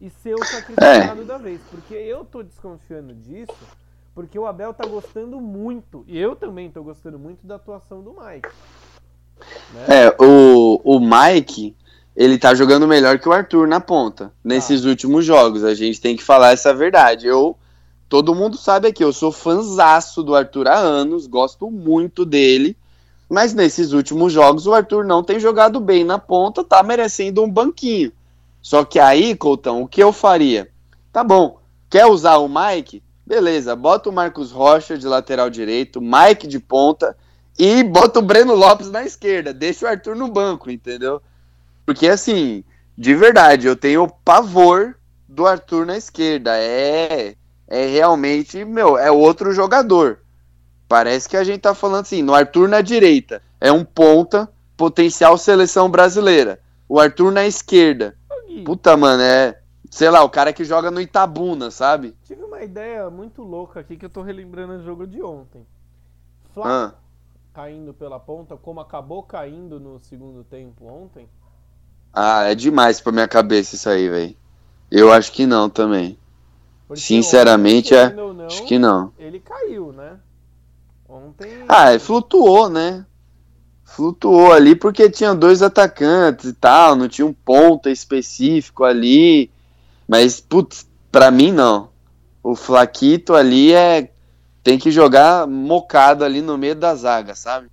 [0.00, 1.24] E ser o sacrificado é.
[1.24, 1.60] da vez.
[1.68, 3.52] Porque eu tô desconfiando disso,
[4.14, 8.12] porque o Abel tá gostando muito, e eu também tô gostando muito da atuação do
[8.12, 8.48] Mike.
[9.74, 9.86] Né?
[9.88, 11.76] É, o, o Mike,
[12.14, 14.88] ele tá jogando melhor que o Arthur na ponta, nesses ah.
[14.88, 15.64] últimos jogos.
[15.64, 17.26] A gente tem que falar essa verdade.
[17.26, 17.56] Eu,
[18.08, 22.76] todo mundo sabe aqui, eu sou fanzaço do Arthur há anos, gosto muito dele.
[23.28, 27.50] Mas nesses últimos jogos o Arthur não tem jogado bem na ponta, tá merecendo um
[27.50, 28.12] banquinho.
[28.62, 30.68] Só que aí, Coutão, o que eu faria?
[31.12, 31.58] Tá bom,
[31.90, 33.02] quer usar o Mike?
[33.26, 37.16] Beleza, bota o Marcos Rocha de lateral direito, Mike de ponta
[37.58, 41.20] e bota o Breno Lopes na esquerda, deixa o Arthur no banco, entendeu?
[41.84, 42.64] Porque assim,
[42.96, 44.96] de verdade, eu tenho pavor
[45.28, 46.56] do Arthur na esquerda.
[46.56, 47.34] É
[47.68, 50.20] é realmente, meu, é outro jogador.
[50.88, 55.36] Parece que a gente tá falando assim, no Arthur na direita, é um ponta, potencial
[55.36, 56.58] seleção brasileira.
[56.88, 58.16] O Arthur na esquerda.
[58.64, 62.16] Puta, mano, é, sei lá, o cara que joga no Itabuna, sabe?
[62.24, 65.66] Tive uma ideia muito louca aqui que eu tô relembrando o jogo de ontem.
[66.54, 66.94] Flávio, ah
[67.58, 71.28] caindo pela ponta, como acabou caindo no segundo tempo ontem?
[72.12, 74.36] Ah, é demais pra minha cabeça isso aí, velho.
[74.88, 76.16] Eu acho que não também.
[76.86, 79.12] Porque Sinceramente, ontem, é, não, acho que não.
[79.18, 80.20] Ele caiu, né?
[81.08, 81.64] Ontem.
[81.68, 83.04] Ah, flutuou, né?
[83.84, 89.50] Flutuou ali porque tinha dois atacantes e tal, não tinha um ponta específico ali.
[90.06, 91.90] Mas, putz, pra mim não.
[92.42, 94.12] O Flaquito ali é
[94.62, 97.70] tem que jogar mocado ali no meio da zaga, sabe?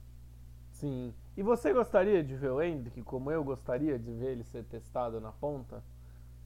[0.72, 1.14] Sim.
[1.36, 5.20] E você gostaria de ver o Hendrick, como eu gostaria de ver ele ser testado
[5.20, 5.84] na ponta?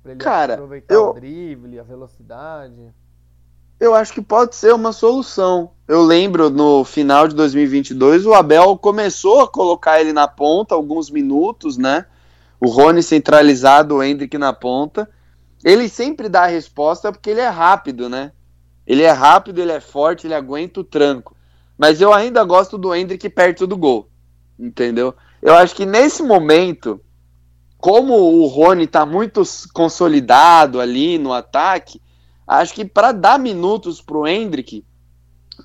[0.02, 2.92] Pra ele Cara, aproveitar eu- o drible, a velocidade.
[3.80, 5.72] Eu acho que pode ser uma solução.
[5.88, 11.10] Eu lembro no final de 2022 o Abel começou a colocar ele na ponta alguns
[11.10, 12.06] minutos, né?
[12.60, 15.10] O Rony centralizado, o Hendrick na ponta.
[15.64, 18.34] Ele sempre dá a resposta porque ele é rápido, né?
[18.86, 21.36] Ele é rápido, ele é forte, ele aguenta o tranco.
[21.78, 24.10] Mas eu ainda gosto do Hendrick perto do gol.
[24.60, 25.16] Entendeu?
[25.42, 27.00] Eu acho que nesse momento,
[27.78, 29.42] como o Rony tá muito
[29.74, 32.02] consolidado ali no ataque,
[32.50, 34.84] acho que para dar minutos pro Hendrick,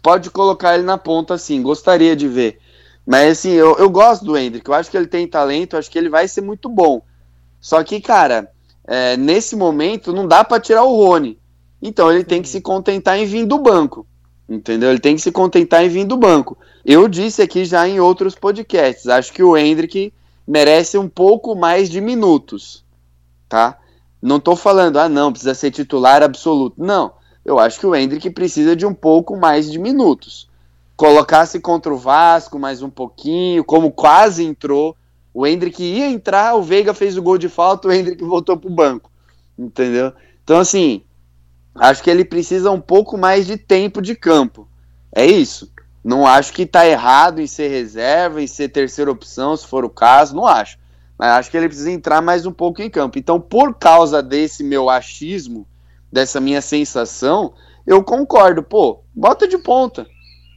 [0.03, 2.59] pode colocar ele na ponta assim, gostaria de ver.
[3.07, 5.91] Mas assim, eu, eu gosto do Hendrick, eu acho que ele tem talento, eu acho
[5.91, 7.03] que ele vai ser muito bom.
[7.61, 8.51] Só que, cara,
[8.87, 11.39] é, nesse momento não dá para tirar o Rony.
[11.81, 14.07] Então ele tem que se contentar em vir do banco.
[14.47, 14.91] Entendeu?
[14.91, 16.59] Ele tem que se contentar em vir do banco.
[16.85, 20.13] Eu disse aqui já em outros podcasts, acho que o Hendrick
[20.47, 22.85] merece um pouco mais de minutos,
[23.49, 23.79] tá?
[24.25, 26.83] Não tô falando, ah não, precisa ser titular absoluto.
[26.83, 27.13] Não,
[27.45, 30.49] eu acho que o Hendrick precisa de um pouco mais de minutos.
[30.97, 34.97] Colocasse contra o Vasco mais um pouquinho, como quase entrou.
[35.35, 38.71] O Hendrick ia entrar, o Veiga fez o gol de falta, o Hendrick voltou pro
[38.71, 39.11] banco.
[39.59, 40.11] Entendeu?
[40.43, 41.03] Então, assim,
[41.75, 44.67] acho que ele precisa um pouco mais de tempo de campo.
[45.15, 45.71] É isso.
[46.03, 49.91] Não acho que tá errado em ser reserva, em ser terceira opção, se for o
[49.91, 50.79] caso, não acho.
[51.19, 53.19] Mas acho que ele precisa entrar mais um pouco em campo.
[53.19, 55.67] Então, por causa desse meu achismo,
[56.11, 57.55] dessa minha sensação,
[57.87, 58.63] eu concordo.
[58.63, 60.07] Pô, bota de ponta.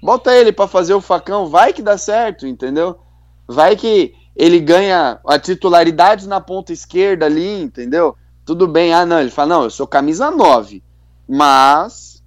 [0.01, 2.99] Bota ele para fazer o facão, vai que dá certo, entendeu?
[3.47, 8.15] Vai que ele ganha a titularidade na ponta esquerda ali, entendeu?
[8.45, 10.83] Tudo bem, ah não, ele fala, não, eu sou camisa 9,
[11.27, 12.23] mas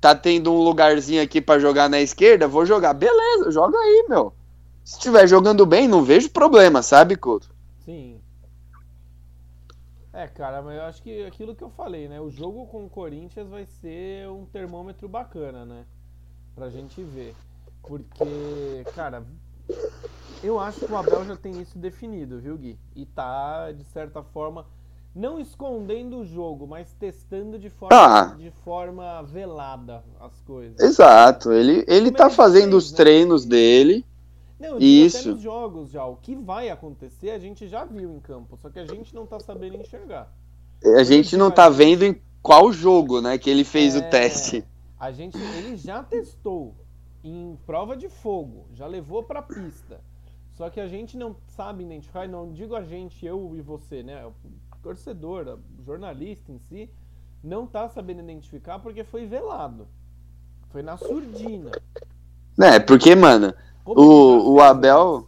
[0.00, 2.92] tá tendo um lugarzinho aqui para jogar na esquerda, vou jogar.
[2.92, 4.34] Beleza, joga aí, meu.
[4.84, 7.51] Se estiver jogando bem, não vejo problema, sabe, Couto?
[7.84, 8.20] Sim.
[10.12, 12.20] É, cara, mas eu acho que aquilo que eu falei, né?
[12.20, 15.84] O jogo com o Corinthians vai ser um termômetro bacana, né?
[16.54, 17.34] Pra gente ver.
[17.82, 19.24] Porque, cara,
[20.42, 22.78] eu acho que o Abel já tem isso definido, viu, Gui?
[22.94, 24.66] E tá, de certa forma,
[25.14, 28.34] não escondendo o jogo, mas testando de forma, Ah.
[28.36, 30.78] de forma velada as coisas.
[30.78, 32.96] Exato, ele, ele Como tá ele fazendo fez, os né?
[32.98, 34.04] treinos dele.
[34.62, 35.32] Não, digo até Isso.
[35.32, 36.04] nos jogos já.
[36.04, 39.26] O que vai acontecer a gente já viu em campo, só que a gente não
[39.26, 40.32] tá sabendo enxergar.
[40.96, 44.64] A gente não tá vendo em qual jogo, né, que ele fez É, o teste.
[45.00, 46.76] A gente, ele já testou
[47.24, 50.00] em prova de fogo, já levou pra pista.
[50.56, 54.24] Só que a gente não sabe identificar, não digo a gente, eu e você, né?
[54.26, 54.32] O
[54.80, 56.88] torcedor, o jornalista em si,
[57.42, 59.88] não tá sabendo identificar porque foi velado.
[60.70, 61.72] Foi na surdina.
[62.56, 63.52] Né, porque, mano,
[63.84, 65.26] o, o Abel.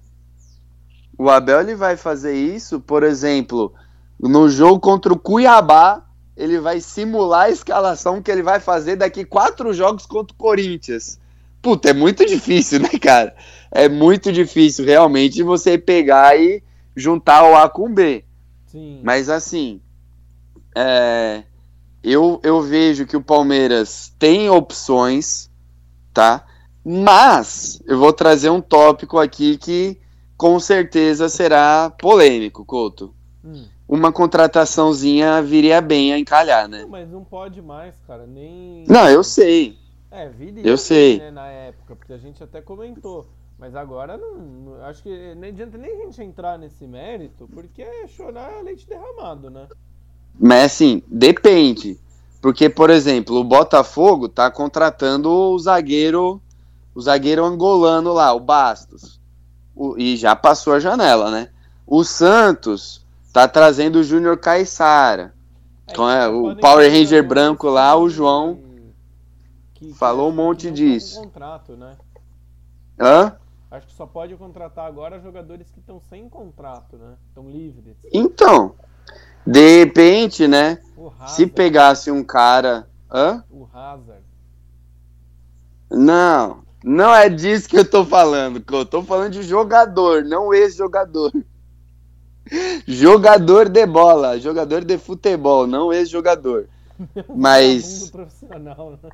[1.17, 3.73] O Abel ele vai fazer isso, por exemplo,
[4.21, 6.05] no jogo contra o Cuiabá,
[6.37, 11.19] ele vai simular a escalação que ele vai fazer daqui quatro jogos contra o Corinthians.
[11.63, 13.35] Puta, é muito difícil, né, cara?
[13.71, 16.63] É muito difícil realmente você pegar e
[16.97, 18.25] juntar o A com o B.
[18.67, 19.01] Sim.
[19.05, 19.81] Mas assim,
[20.75, 21.45] é,
[22.03, 25.49] eu, eu vejo que o Palmeiras tem opções,
[26.13, 26.45] tá?
[26.85, 29.99] Mas eu vou trazer um tópico aqui que
[30.37, 33.15] com certeza será polêmico, Couto.
[33.45, 33.65] Hum.
[33.89, 36.83] Uma contrataçãozinha viria bem a encalhar, né?
[36.83, 38.27] Não, mas não pode mais, cara.
[38.27, 38.85] Nem.
[38.89, 39.79] Não, eu sei.
[40.11, 41.19] É, viria Eu bem, sei.
[41.19, 43.27] né, na época, porque a gente até comentou.
[43.59, 47.83] Mas agora não, não- acho que nem adianta nem a gente entrar nesse mérito, porque
[47.83, 49.69] é chorar leite derramado, né?
[50.39, 51.99] Mas assim, depende.
[52.43, 56.43] Porque, por exemplo, o Botafogo tá contratando o zagueiro,
[56.95, 59.21] o zagueiro angolano lá, o Bastos.
[59.75, 61.49] O- e já passou a janela, né?
[61.87, 65.35] O Santos tá trazendo o Júnior Caissara.
[65.95, 68.59] Com, é, o Power Ranger branco lá, o João
[69.75, 71.21] que- que falou um monte disso.
[71.21, 71.97] contrato, né?
[72.99, 73.37] Hã?
[73.71, 77.15] Acho que só pode contratar agora jogadores que estão sem contrato, né?
[77.29, 77.97] Estão livres.
[78.13, 78.75] Então,
[79.45, 80.79] de repente, né?
[81.27, 82.89] Se pegasse um cara.
[83.13, 83.45] Hã?
[83.51, 84.23] o Hazard.
[85.91, 90.53] Não, não é disso que eu tô falando, que eu tô falando de jogador, não
[90.53, 91.33] ex-jogador.
[92.87, 96.67] Jogador de bola, jogador de futebol, não ex-jogador.
[97.35, 99.11] Mas- profissional, né?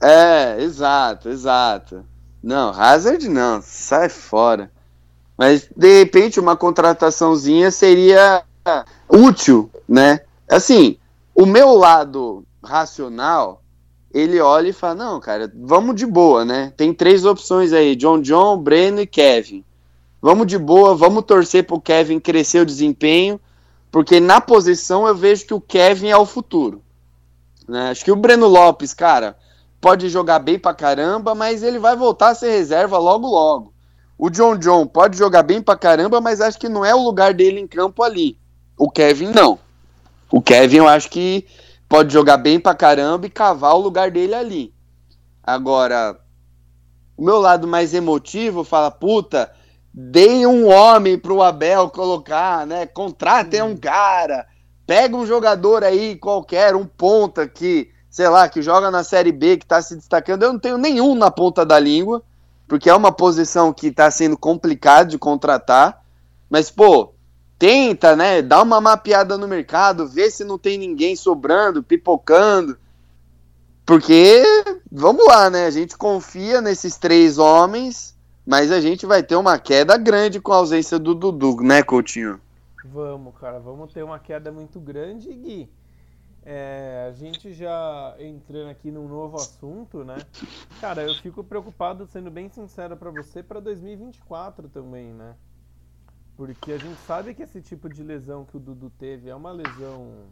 [0.00, 2.04] É, exato, exato.
[2.40, 4.70] Não, Hazard não, sai fora.
[5.36, 8.44] Mas de repente uma contrataçãozinha seria
[9.08, 10.20] útil, né?
[10.48, 10.96] Assim,
[11.34, 13.60] o meu lado racional,
[14.12, 16.72] ele olha e fala: "Não, cara, vamos de boa, né?
[16.76, 19.64] Tem três opções aí, John John, Breno e Kevin.
[20.20, 23.40] vamos de boa, vamos torcer pro Kevin crescer o desempenho,
[23.90, 26.82] porque na posição eu vejo que o Kevin é o futuro.
[27.68, 27.90] Né?
[27.90, 29.36] Acho que o Breno Lopes, cara,
[29.80, 33.72] pode jogar bem pra caramba, mas ele vai voltar a ser reserva logo logo.
[34.18, 37.32] O John John pode jogar bem pra caramba, mas acho que não é o lugar
[37.32, 38.36] dele em campo ali.
[38.76, 39.58] O Kevin não.
[40.30, 41.46] O Kevin eu acho que
[41.88, 44.74] pode jogar bem pra caramba e cavar o lugar dele ali.
[45.42, 46.18] Agora,
[47.16, 49.50] o meu lado mais emotivo fala, puta,
[49.92, 52.86] dei um homem pro Abel colocar, né?
[52.86, 54.46] Contratem um cara,
[54.86, 59.56] pega um jogador aí qualquer, um ponta que, sei lá, que joga na Série B,
[59.56, 60.42] que tá se destacando.
[60.42, 62.22] Eu não tenho nenhum na ponta da língua,
[62.68, 66.04] porque é uma posição que tá sendo complicado de contratar.
[66.50, 67.14] Mas, pô,
[67.58, 68.42] tenta, né?
[68.42, 72.78] Dá uma mapeada no mercado, vê se não tem ninguém sobrando, pipocando.
[73.84, 74.42] Porque,
[74.90, 75.66] vamos lá, né?
[75.66, 78.16] A gente confia nesses três homens
[78.48, 82.40] mas a gente vai ter uma queda grande com a ausência do Dudu, né, Coutinho?
[82.82, 85.70] Vamos, cara, vamos ter uma queda muito grande, Gui.
[86.42, 90.16] É, a gente já entrando aqui num novo assunto, né?
[90.80, 95.34] Cara, eu fico preocupado, sendo bem sincero para você, para 2024 também, né?
[96.38, 99.50] Porque a gente sabe que esse tipo de lesão que o Dudu teve é uma
[99.50, 100.26] lesão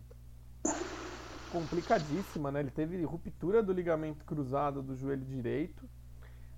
[1.51, 2.61] complicadíssima, né?
[2.61, 5.83] Ele teve ruptura do ligamento cruzado do joelho direito.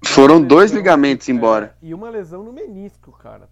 [0.04, 1.74] Foram dois ligamentos é, embora.
[1.80, 3.48] E uma lesão no menisco, cara.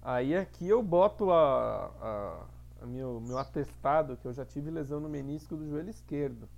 [0.00, 2.44] Aí aqui eu boto a, a,
[2.80, 6.48] a, meu, meu atestado que eu já tive lesão no menisco do joelho esquerdo.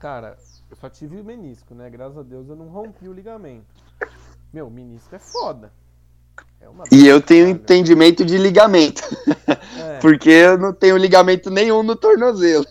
[0.00, 0.36] Cara,
[0.68, 1.88] eu só tive o menisco, né?
[1.88, 3.72] Graças a Deus eu não rompi o ligamento.
[4.52, 5.72] Meu, menisco é foda.
[6.60, 9.02] É e eu tenho entendimento de ligamento.
[9.78, 9.98] É.
[10.00, 12.64] Porque eu não tenho ligamento nenhum no tornozelo.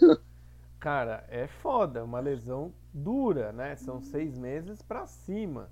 [0.80, 2.04] Cara, é foda.
[2.04, 3.76] Uma lesão dura, né?
[3.76, 5.70] São seis meses para cima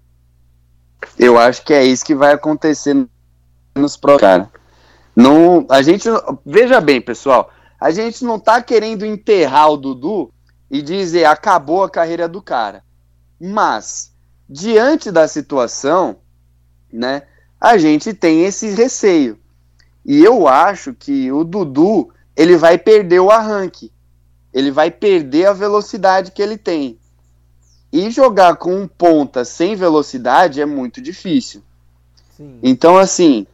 [1.16, 2.96] Eu acho que é isso que vai acontecer
[3.76, 4.48] nos próximos.
[5.14, 6.09] Não, a gente
[6.44, 7.48] veja bem, pessoal,
[7.80, 10.32] a gente não tá querendo enterrar o Dudu
[10.73, 12.83] e dizer acabou a carreira do cara.
[13.41, 14.12] Mas
[14.49, 16.16] diante da situação,
[16.93, 17.23] né,
[17.61, 19.39] a gente tem esse receio.
[20.05, 23.93] E eu acho que o Dudu ele vai perder o arranque
[24.53, 26.99] ele vai perder a velocidade que ele tem.
[27.93, 31.62] E jogar com um ponta sem velocidade é muito difícil.
[32.37, 32.59] Sim.
[32.62, 33.47] Então, assim,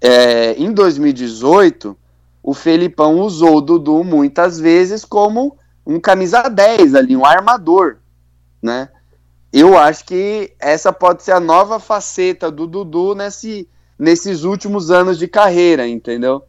[0.00, 1.96] é, em 2018,
[2.42, 5.56] o Felipão usou o Dudu muitas vezes como
[5.88, 7.96] um camisa 10 ali, um armador,
[8.62, 8.90] né?
[9.50, 13.66] Eu acho que essa pode ser a nova faceta do Dudu nesse,
[13.98, 16.42] nesses últimos anos de carreira, entendeu?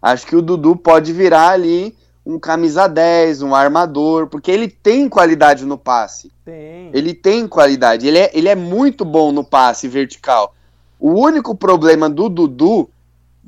[0.00, 5.08] Acho que o Dudu pode virar ali um camisa 10, um armador, porque ele tem
[5.08, 6.30] qualidade no passe.
[6.44, 6.90] Tem.
[6.94, 8.06] Ele tem qualidade.
[8.06, 10.54] Ele é, ele é muito bom no passe vertical.
[11.00, 12.88] O único problema do Dudu,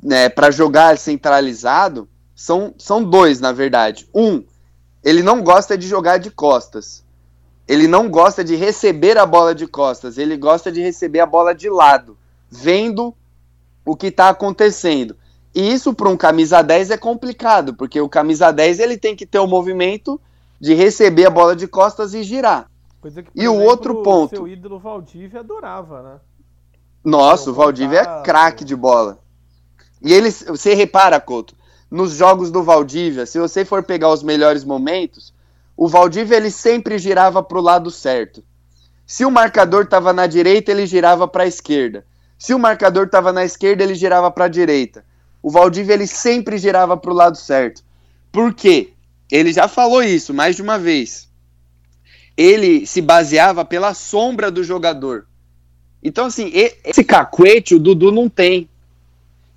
[0.03, 4.07] né, para jogar centralizado, são, são dois, na verdade.
[4.13, 4.43] Um,
[5.07, 7.01] ele não gosta de jogar de costas.
[7.65, 10.17] Ele não gosta de receber a bola de costas.
[10.17, 12.17] Ele gosta de receber a bola de lado,
[12.49, 13.15] vendo
[13.85, 15.15] o que está acontecendo.
[15.55, 19.25] E isso para um camisa 10 é complicado, porque o camisa 10 ele tem que
[19.25, 20.19] ter o movimento
[20.59, 22.69] de receber a bola de costas e girar.
[22.99, 24.35] Coisa que, e exemplo, o outro ponto.
[24.35, 26.19] Seu ídolo Valdívia adorava, né?
[27.01, 29.19] Nossa, o Valdívia é craque de bola.
[30.01, 31.55] E ele, você repara, Couto,
[31.89, 35.33] nos jogos do Valdívia, se você for pegar os melhores momentos,
[35.75, 38.43] o Valdívia ele sempre girava para o lado certo.
[39.05, 42.05] Se o marcador estava na direita, ele girava para a esquerda.
[42.37, 45.03] Se o marcador estava na esquerda, ele girava para a direita
[45.41, 47.81] o Valdívia ele sempre girava para o lado certo.
[48.33, 48.89] Por quê?
[49.31, 51.29] Ele já falou isso mais de uma vez.
[52.35, 55.25] Ele se baseava pela sombra do jogador.
[56.03, 56.51] Então, assim,
[56.83, 58.69] esse cacuete o Dudu não tem.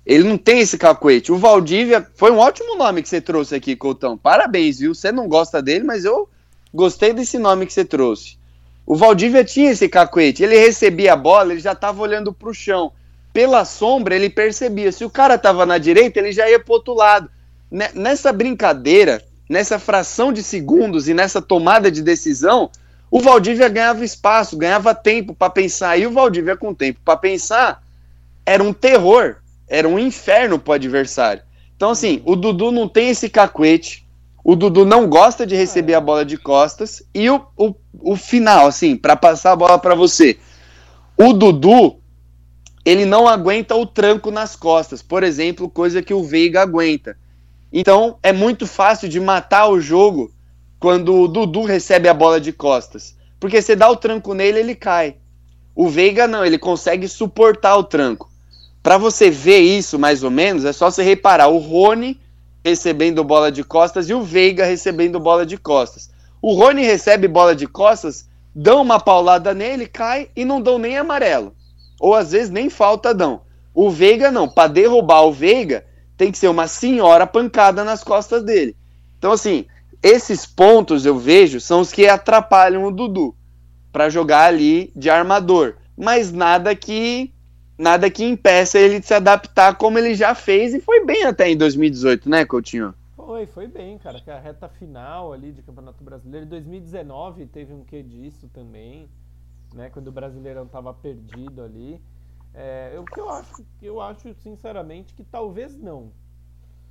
[0.05, 1.31] Ele não tem esse cacuete.
[1.31, 4.17] O Valdívia foi um ótimo nome que você trouxe aqui, Coutão.
[4.17, 4.95] Parabéns, viu?
[4.95, 6.27] Você não gosta dele, mas eu
[6.73, 8.37] gostei desse nome que você trouxe.
[8.85, 10.43] O Valdívia tinha esse cacuete.
[10.43, 12.91] Ele recebia a bola, ele já estava olhando para o chão.
[13.31, 14.91] Pela sombra, ele percebia.
[14.91, 17.29] Se o cara estava na direita, ele já ia para outro lado.
[17.69, 22.69] Nessa brincadeira, nessa fração de segundos e nessa tomada de decisão,
[23.09, 25.97] o Valdívia ganhava espaço, ganhava tempo para pensar.
[25.97, 27.83] E o Valdívia, com tempo para pensar,
[28.45, 29.40] era um terror
[29.71, 31.43] era um inferno pro adversário.
[31.77, 34.05] Então, assim, o Dudu não tem esse cacuete,
[34.43, 38.67] o Dudu não gosta de receber a bola de costas, e o, o, o final,
[38.67, 40.37] assim, para passar a bola para você.
[41.17, 42.01] O Dudu,
[42.83, 47.15] ele não aguenta o tranco nas costas, por exemplo, coisa que o Veiga aguenta.
[47.71, 50.33] Então, é muito fácil de matar o jogo
[50.79, 53.15] quando o Dudu recebe a bola de costas.
[53.39, 55.15] Porque você dá o tranco nele, ele cai.
[55.73, 58.30] O Veiga não, ele consegue suportar o tranco.
[58.83, 62.19] Para você ver isso, mais ou menos, é só você reparar o Rony
[62.63, 66.09] recebendo bola de costas e o Veiga recebendo bola de costas.
[66.41, 70.97] O Rony recebe bola de costas, dão uma paulada nele, cai e não dão nem
[70.97, 71.53] amarelo.
[71.99, 73.41] Ou às vezes nem falta dão.
[73.73, 75.85] O Veiga não, para derrubar o Veiga,
[76.17, 78.75] tem que ser uma senhora pancada nas costas dele.
[79.17, 79.65] Então assim,
[80.01, 83.35] esses pontos eu vejo são os que atrapalham o Dudu
[83.91, 87.31] para jogar ali de armador, mas nada que
[87.81, 91.49] nada que impeça ele de se adaptar como ele já fez e foi bem até
[91.49, 92.93] em 2018, né, Coutinho?
[93.15, 94.19] Foi, foi bem, cara.
[94.19, 96.45] Que a reta final ali de Campeonato Brasileiro.
[96.45, 99.09] 2019 teve um quê disso também,
[99.73, 99.89] né?
[99.89, 102.01] Quando o Brasileirão tava perdido ali.
[102.53, 106.11] É, o que eu acho, eu acho sinceramente que talvez não.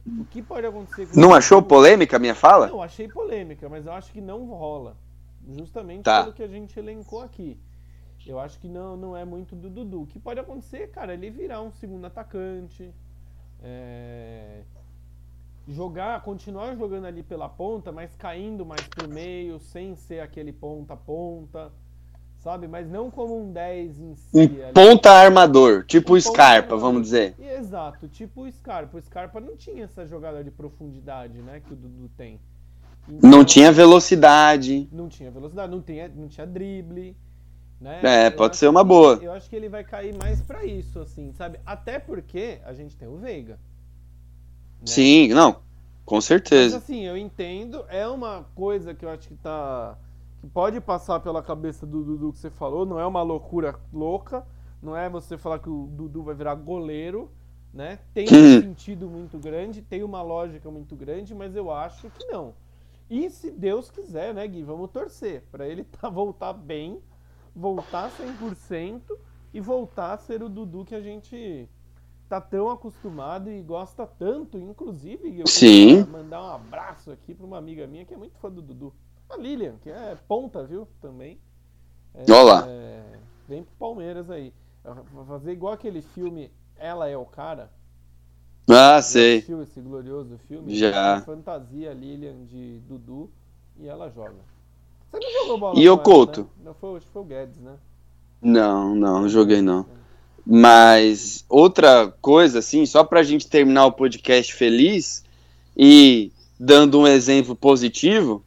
[0.07, 2.68] O que pode acontecer com Não achou polêmica a minha fala?
[2.68, 4.97] Não, achei polêmica, mas eu acho que não rola.
[5.47, 6.22] Justamente tá.
[6.22, 7.59] pelo que a gente elencou aqui.
[8.26, 10.02] Eu acho que não, não é muito do Dudu.
[10.02, 12.90] O que pode acontecer, cara, ele virar um segundo atacante.
[13.62, 14.62] É...
[15.68, 21.72] Jogar, continuar jogando ali pela ponta, mas caindo mais pro meio, sem ser aquele ponta-ponta.
[22.38, 22.66] Sabe?
[22.66, 24.30] Mas não como um 10 em si.
[24.32, 24.72] Um ali.
[24.72, 26.78] ponta armador, tipo um Scarpa, armador.
[26.78, 27.34] vamos dizer.
[27.38, 28.96] Exato, tipo o Scarpa.
[28.96, 32.40] O Scarpa não tinha essa jogada de profundidade, né, que o Dudu tem.
[33.06, 34.88] Então, não tinha velocidade.
[34.90, 37.14] Não tinha velocidade, não tinha, não tinha drible.
[37.81, 38.01] Né?
[38.03, 39.18] É, eu pode ser uma boa.
[39.22, 41.59] eu acho que ele vai cair mais para isso, assim, sabe?
[41.64, 43.55] Até porque a gente tem o Veiga.
[43.55, 43.59] Né?
[44.85, 45.61] Sim, não,
[46.05, 46.74] com certeza.
[46.76, 49.97] Mas assim, eu entendo, é uma coisa que eu acho que tá.
[50.41, 54.45] que pode passar pela cabeça do Dudu que você falou, não é uma loucura louca,
[54.83, 57.31] não é você falar que o Dudu vai virar goleiro,
[57.72, 57.99] né?
[58.12, 62.53] Tem um sentido muito grande, tem uma lógica muito grande, mas eu acho que não.
[63.09, 67.01] E se Deus quiser, né, Gui, vamos torcer para ele tá, voltar bem
[67.55, 69.01] voltar 100%
[69.53, 71.68] e voltar a ser o Dudu que a gente
[72.28, 74.59] tá tão acostumado e gosta tanto.
[74.59, 76.05] Inclusive, eu Sim.
[76.05, 78.94] mandar um abraço aqui para uma amiga minha que é muito fã do Dudu.
[79.28, 80.86] A Lilian, que é ponta, viu?
[81.01, 81.40] Também.
[82.14, 82.64] É, Olá.
[82.68, 84.53] É, vem pro Palmeiras aí.
[85.12, 87.70] Vou fazer igual aquele filme Ela é o Cara.
[88.68, 89.38] Ah, sei.
[89.38, 90.74] esse glorioso filme.
[90.76, 91.20] Já.
[91.22, 93.30] Fantasia Lilian de Dudu
[93.76, 94.38] e ela joga.
[95.11, 96.40] Você não jogou bola E o Couto?
[96.40, 96.46] Né?
[96.66, 97.72] Não foi, foi o Guedes, né?
[98.40, 99.84] Não, não, não joguei não.
[100.46, 105.24] Mas outra coisa, assim, só pra gente terminar o podcast feliz
[105.76, 108.42] e dando um exemplo positivo,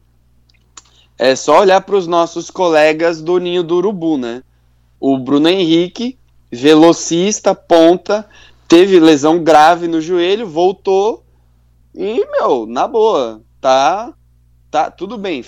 [1.18, 4.42] é só olhar para os nossos colegas do Ninho do Urubu, né?
[4.98, 6.18] O Bruno Henrique,
[6.50, 8.28] velocista, ponta,
[8.66, 11.24] teve lesão grave no joelho, voltou
[11.94, 14.12] e, meu, na boa, tá,
[14.70, 15.44] tá tudo bem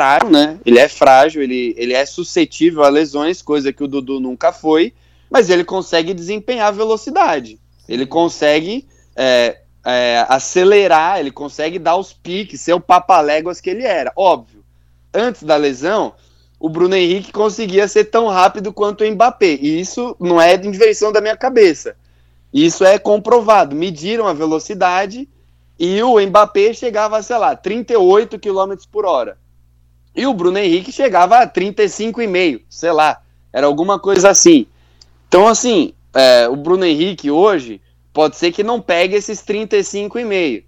[0.00, 0.58] frágil, né?
[0.64, 4.94] Ele é frágil, ele, ele é suscetível a lesões, coisa que o Dudu nunca foi,
[5.30, 7.60] mas ele consegue desempenhar velocidade.
[7.86, 13.82] Ele consegue é, é, acelerar, ele consegue dar os piques, ser o papaléguas que ele
[13.82, 14.10] era.
[14.16, 14.64] Óbvio,
[15.12, 16.14] antes da lesão,
[16.58, 19.58] o Bruno Henrique conseguia ser tão rápido quanto o Mbappé.
[19.60, 21.94] E isso não é de invenção da minha cabeça.
[22.54, 23.76] Isso é comprovado.
[23.76, 25.28] Mediram a velocidade
[25.78, 29.36] e o Mbappé chegava, sei lá, 38 km por hora.
[30.14, 33.20] E o Bruno Henrique chegava a 35,5, sei lá,
[33.52, 34.66] era alguma coisa assim.
[35.28, 37.80] Então, assim, é, o Bruno Henrique hoje
[38.12, 40.64] pode ser que não pegue esses 35,5,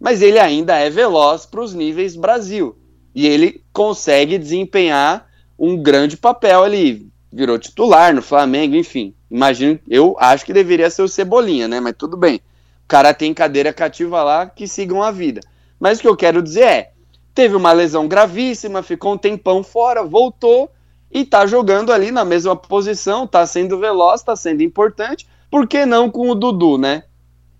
[0.00, 2.76] mas ele ainda é veloz para os níveis Brasil.
[3.14, 5.28] E ele consegue desempenhar
[5.58, 7.08] um grande papel ali.
[7.32, 9.14] Virou titular no Flamengo, enfim.
[9.30, 11.80] Imagino, eu acho que deveria ser o Cebolinha, né?
[11.80, 12.36] Mas tudo bem.
[12.36, 15.40] O cara tem cadeira cativa lá que sigam a vida.
[15.80, 16.92] Mas o que eu quero dizer é,
[17.34, 20.70] teve uma lesão gravíssima, ficou um tempão fora, voltou
[21.10, 25.26] e tá jogando ali na mesma posição, tá sendo veloz, tá sendo importante.
[25.50, 27.04] Por que não com o Dudu, né?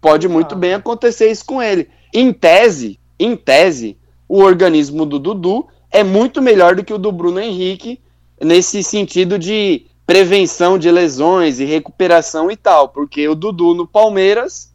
[0.05, 1.89] pode muito bem acontecer isso com ele.
[2.13, 3.97] Em tese, em tese,
[4.29, 7.99] o organismo do Dudu é muito melhor do que o do Bruno Henrique
[8.39, 14.71] nesse sentido de prevenção de lesões e recuperação e tal, porque o Dudu no Palmeiras,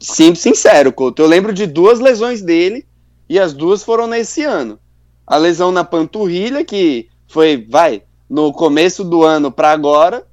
[0.00, 2.86] sim, sincero, Couto, eu lembro de duas lesões dele
[3.30, 4.76] e as duas foram nesse ano.
[5.24, 10.26] A lesão na panturrilha, que foi, vai, no começo do ano para agora,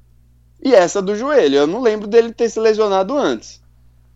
[0.59, 1.57] e essa do joelho.
[1.57, 3.61] Eu não lembro dele ter se lesionado antes.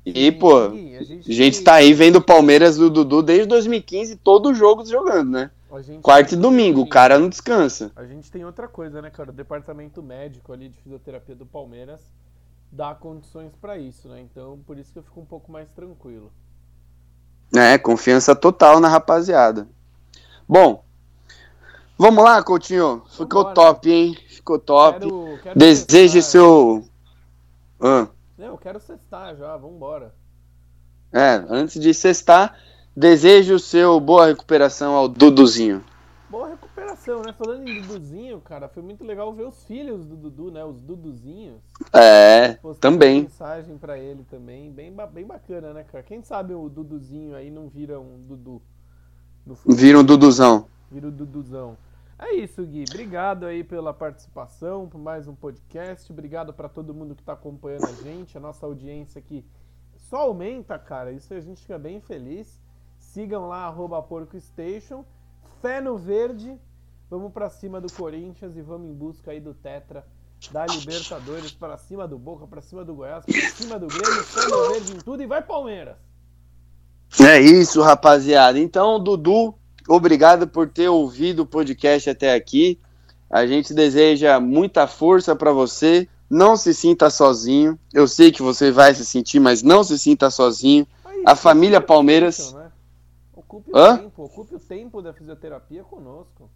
[0.03, 4.15] E, pô, a gente, a gente tá aí vendo o Palmeiras do Dudu desde 2015,
[4.15, 5.51] todo jogo jogando, né?
[6.01, 7.91] Quarto e domingo, o cara não descansa.
[7.95, 9.29] A gente tem outra coisa, né, cara?
[9.29, 12.01] O departamento médico ali de fisioterapia do Palmeiras
[12.71, 14.21] dá condições para isso, né?
[14.21, 16.31] Então, por isso que eu fico um pouco mais tranquilo.
[17.55, 19.67] É, confiança total na rapaziada.
[20.47, 20.83] Bom,
[21.97, 23.03] vamos lá, Coutinho.
[23.09, 24.17] Ficou top, hein?
[24.29, 24.99] Ficou top.
[24.99, 26.83] Quero, quero Deseje seu.
[27.79, 28.07] Ah.
[28.37, 30.13] Não, eu quero cestar já, vambora.
[31.11, 32.57] É, antes de cestar,
[32.95, 35.83] desejo seu boa recuperação ao Duduzinho.
[36.31, 37.33] Boa recuperação, né?
[37.33, 40.63] Falando em Duduzinho, cara, foi muito legal ver os filhos do Dudu, né?
[40.63, 41.59] Os Duduzinhos.
[41.91, 43.23] É, também.
[43.23, 46.01] mensagem para ele também, bem, bem bacana, né, cara?
[46.01, 48.61] Quem sabe o Duduzinho aí não vira um Dudu.
[49.67, 50.67] Vira um Duduzão.
[50.89, 51.77] Vira um Duduzão.
[52.17, 52.85] É isso, Gui.
[52.89, 56.09] Obrigado aí pela participação, por mais um podcast.
[56.13, 58.37] Obrigado para todo mundo que está acompanhando a gente.
[58.37, 59.43] A nossa audiência aqui
[59.97, 61.11] só aumenta, cara.
[61.11, 62.57] Isso a gente fica bem feliz.
[62.97, 65.03] Sigam lá, arroba PorcoStation.
[65.61, 66.57] Fé no verde.
[67.09, 70.05] Vamos para cima do Corinthians e vamos em busca aí do Tetra
[70.51, 74.47] da Libertadores para cima do Boca, para cima do Goiás, para cima do Grêmio, fé
[74.47, 75.97] no verde em tudo e vai Palmeiras.
[77.19, 78.57] É isso, rapaziada.
[78.57, 79.53] Então, Dudu,
[79.87, 82.79] Obrigado por ter ouvido o podcast até aqui.
[83.29, 86.07] A gente deseja muita força para você.
[86.29, 87.77] Não se sinta sozinho.
[87.93, 90.87] Eu sei que você vai se sentir, mas não se sinta sozinho.
[91.03, 92.55] Aí, a família Palmeiras.
[93.51, 96.49] Ocupe o tempo, ocupe o tempo da fisioterapia conosco.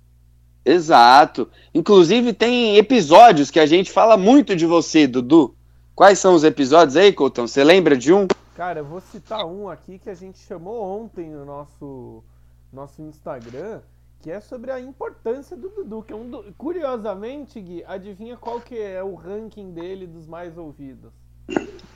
[0.64, 1.50] Exato.
[1.74, 5.54] Inclusive tem episódios que a gente fala muito de você, Dudu.
[5.94, 7.48] Quais são os episódios aí, Couton?
[7.48, 8.28] Você lembra de um?
[8.56, 12.24] Cara, eu vou citar um aqui que a gente chamou ontem no nosso
[12.72, 13.82] nosso Instagram,
[14.22, 16.54] que é sobre a importância do Dudu, que é um do...
[16.58, 21.12] curiosamente, Gui, adivinha qual que é o ranking dele dos mais ouvidos?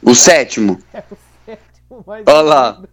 [0.03, 0.77] O sétimo.
[0.93, 2.83] É o sétimo mais Olha lá.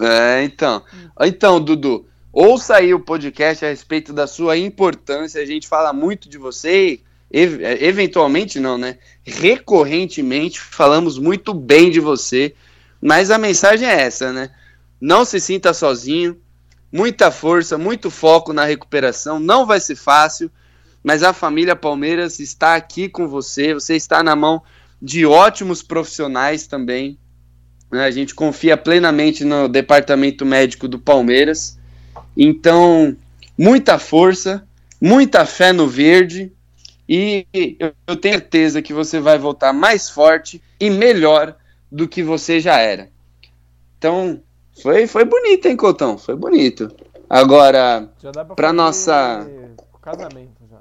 [0.00, 0.82] É, então.
[1.20, 5.40] Então, Dudu, ouça aí o podcast a respeito da sua importância.
[5.40, 8.98] A gente fala muito de você, eventualmente não, né?
[9.24, 12.54] Recorrentemente falamos muito bem de você.
[13.00, 14.50] Mas a mensagem é essa, né?
[15.00, 16.40] Não se sinta sozinho
[16.94, 19.40] muita força, muito foco na recuperação.
[19.40, 20.48] Não vai ser fácil,
[21.02, 23.74] mas a família Palmeiras está aqui com você.
[23.74, 24.62] Você está na mão
[25.02, 27.18] de ótimos profissionais também.
[27.90, 28.04] Né?
[28.04, 31.78] A gente confia plenamente no departamento médico do Palmeiras.
[32.36, 33.16] Então,
[33.56, 34.66] muita força,
[35.00, 36.52] muita fé no verde.
[37.08, 37.46] E
[38.06, 41.56] eu tenho certeza que você vai voltar mais forte e melhor
[41.90, 43.08] do que você já era.
[43.98, 44.42] Então,
[44.82, 46.18] foi, foi bonito, hein, Cotão?
[46.18, 46.90] Foi bonito.
[47.28, 48.08] Agora,
[48.56, 49.48] para nossa.
[50.02, 50.78] Casamento já.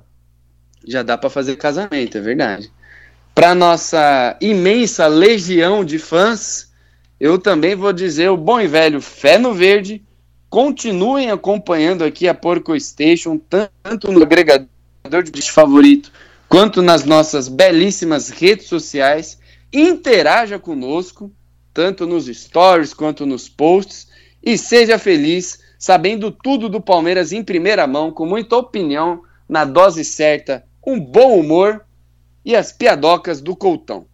[0.86, 2.72] Já dá para fazer casamento, é verdade.
[3.34, 6.73] Para nossa imensa legião de fãs,
[7.24, 10.04] eu também vou dizer o bom e velho fé no verde.
[10.50, 14.68] Continuem acompanhando aqui a Porco Station, tanto no agregador
[15.32, 16.12] de favorito,
[16.50, 19.40] quanto nas nossas belíssimas redes sociais.
[19.72, 21.32] Interaja conosco
[21.74, 24.10] tanto nos stories quanto nos posts,
[24.44, 30.04] e seja feliz sabendo tudo do Palmeiras em primeira mão, com muita opinião, na dose
[30.04, 31.86] certa, um bom humor
[32.44, 34.08] e as piadocas do Coutão.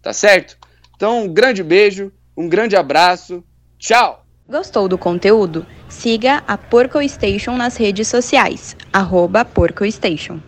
[0.00, 0.56] Tá certo?
[0.94, 3.44] Então, um grande beijo, um grande abraço.
[3.78, 4.24] Tchau!
[4.48, 5.64] Gostou do conteúdo?
[5.88, 10.40] Siga a Porco Station nas redes sociais, arroba Porco Station.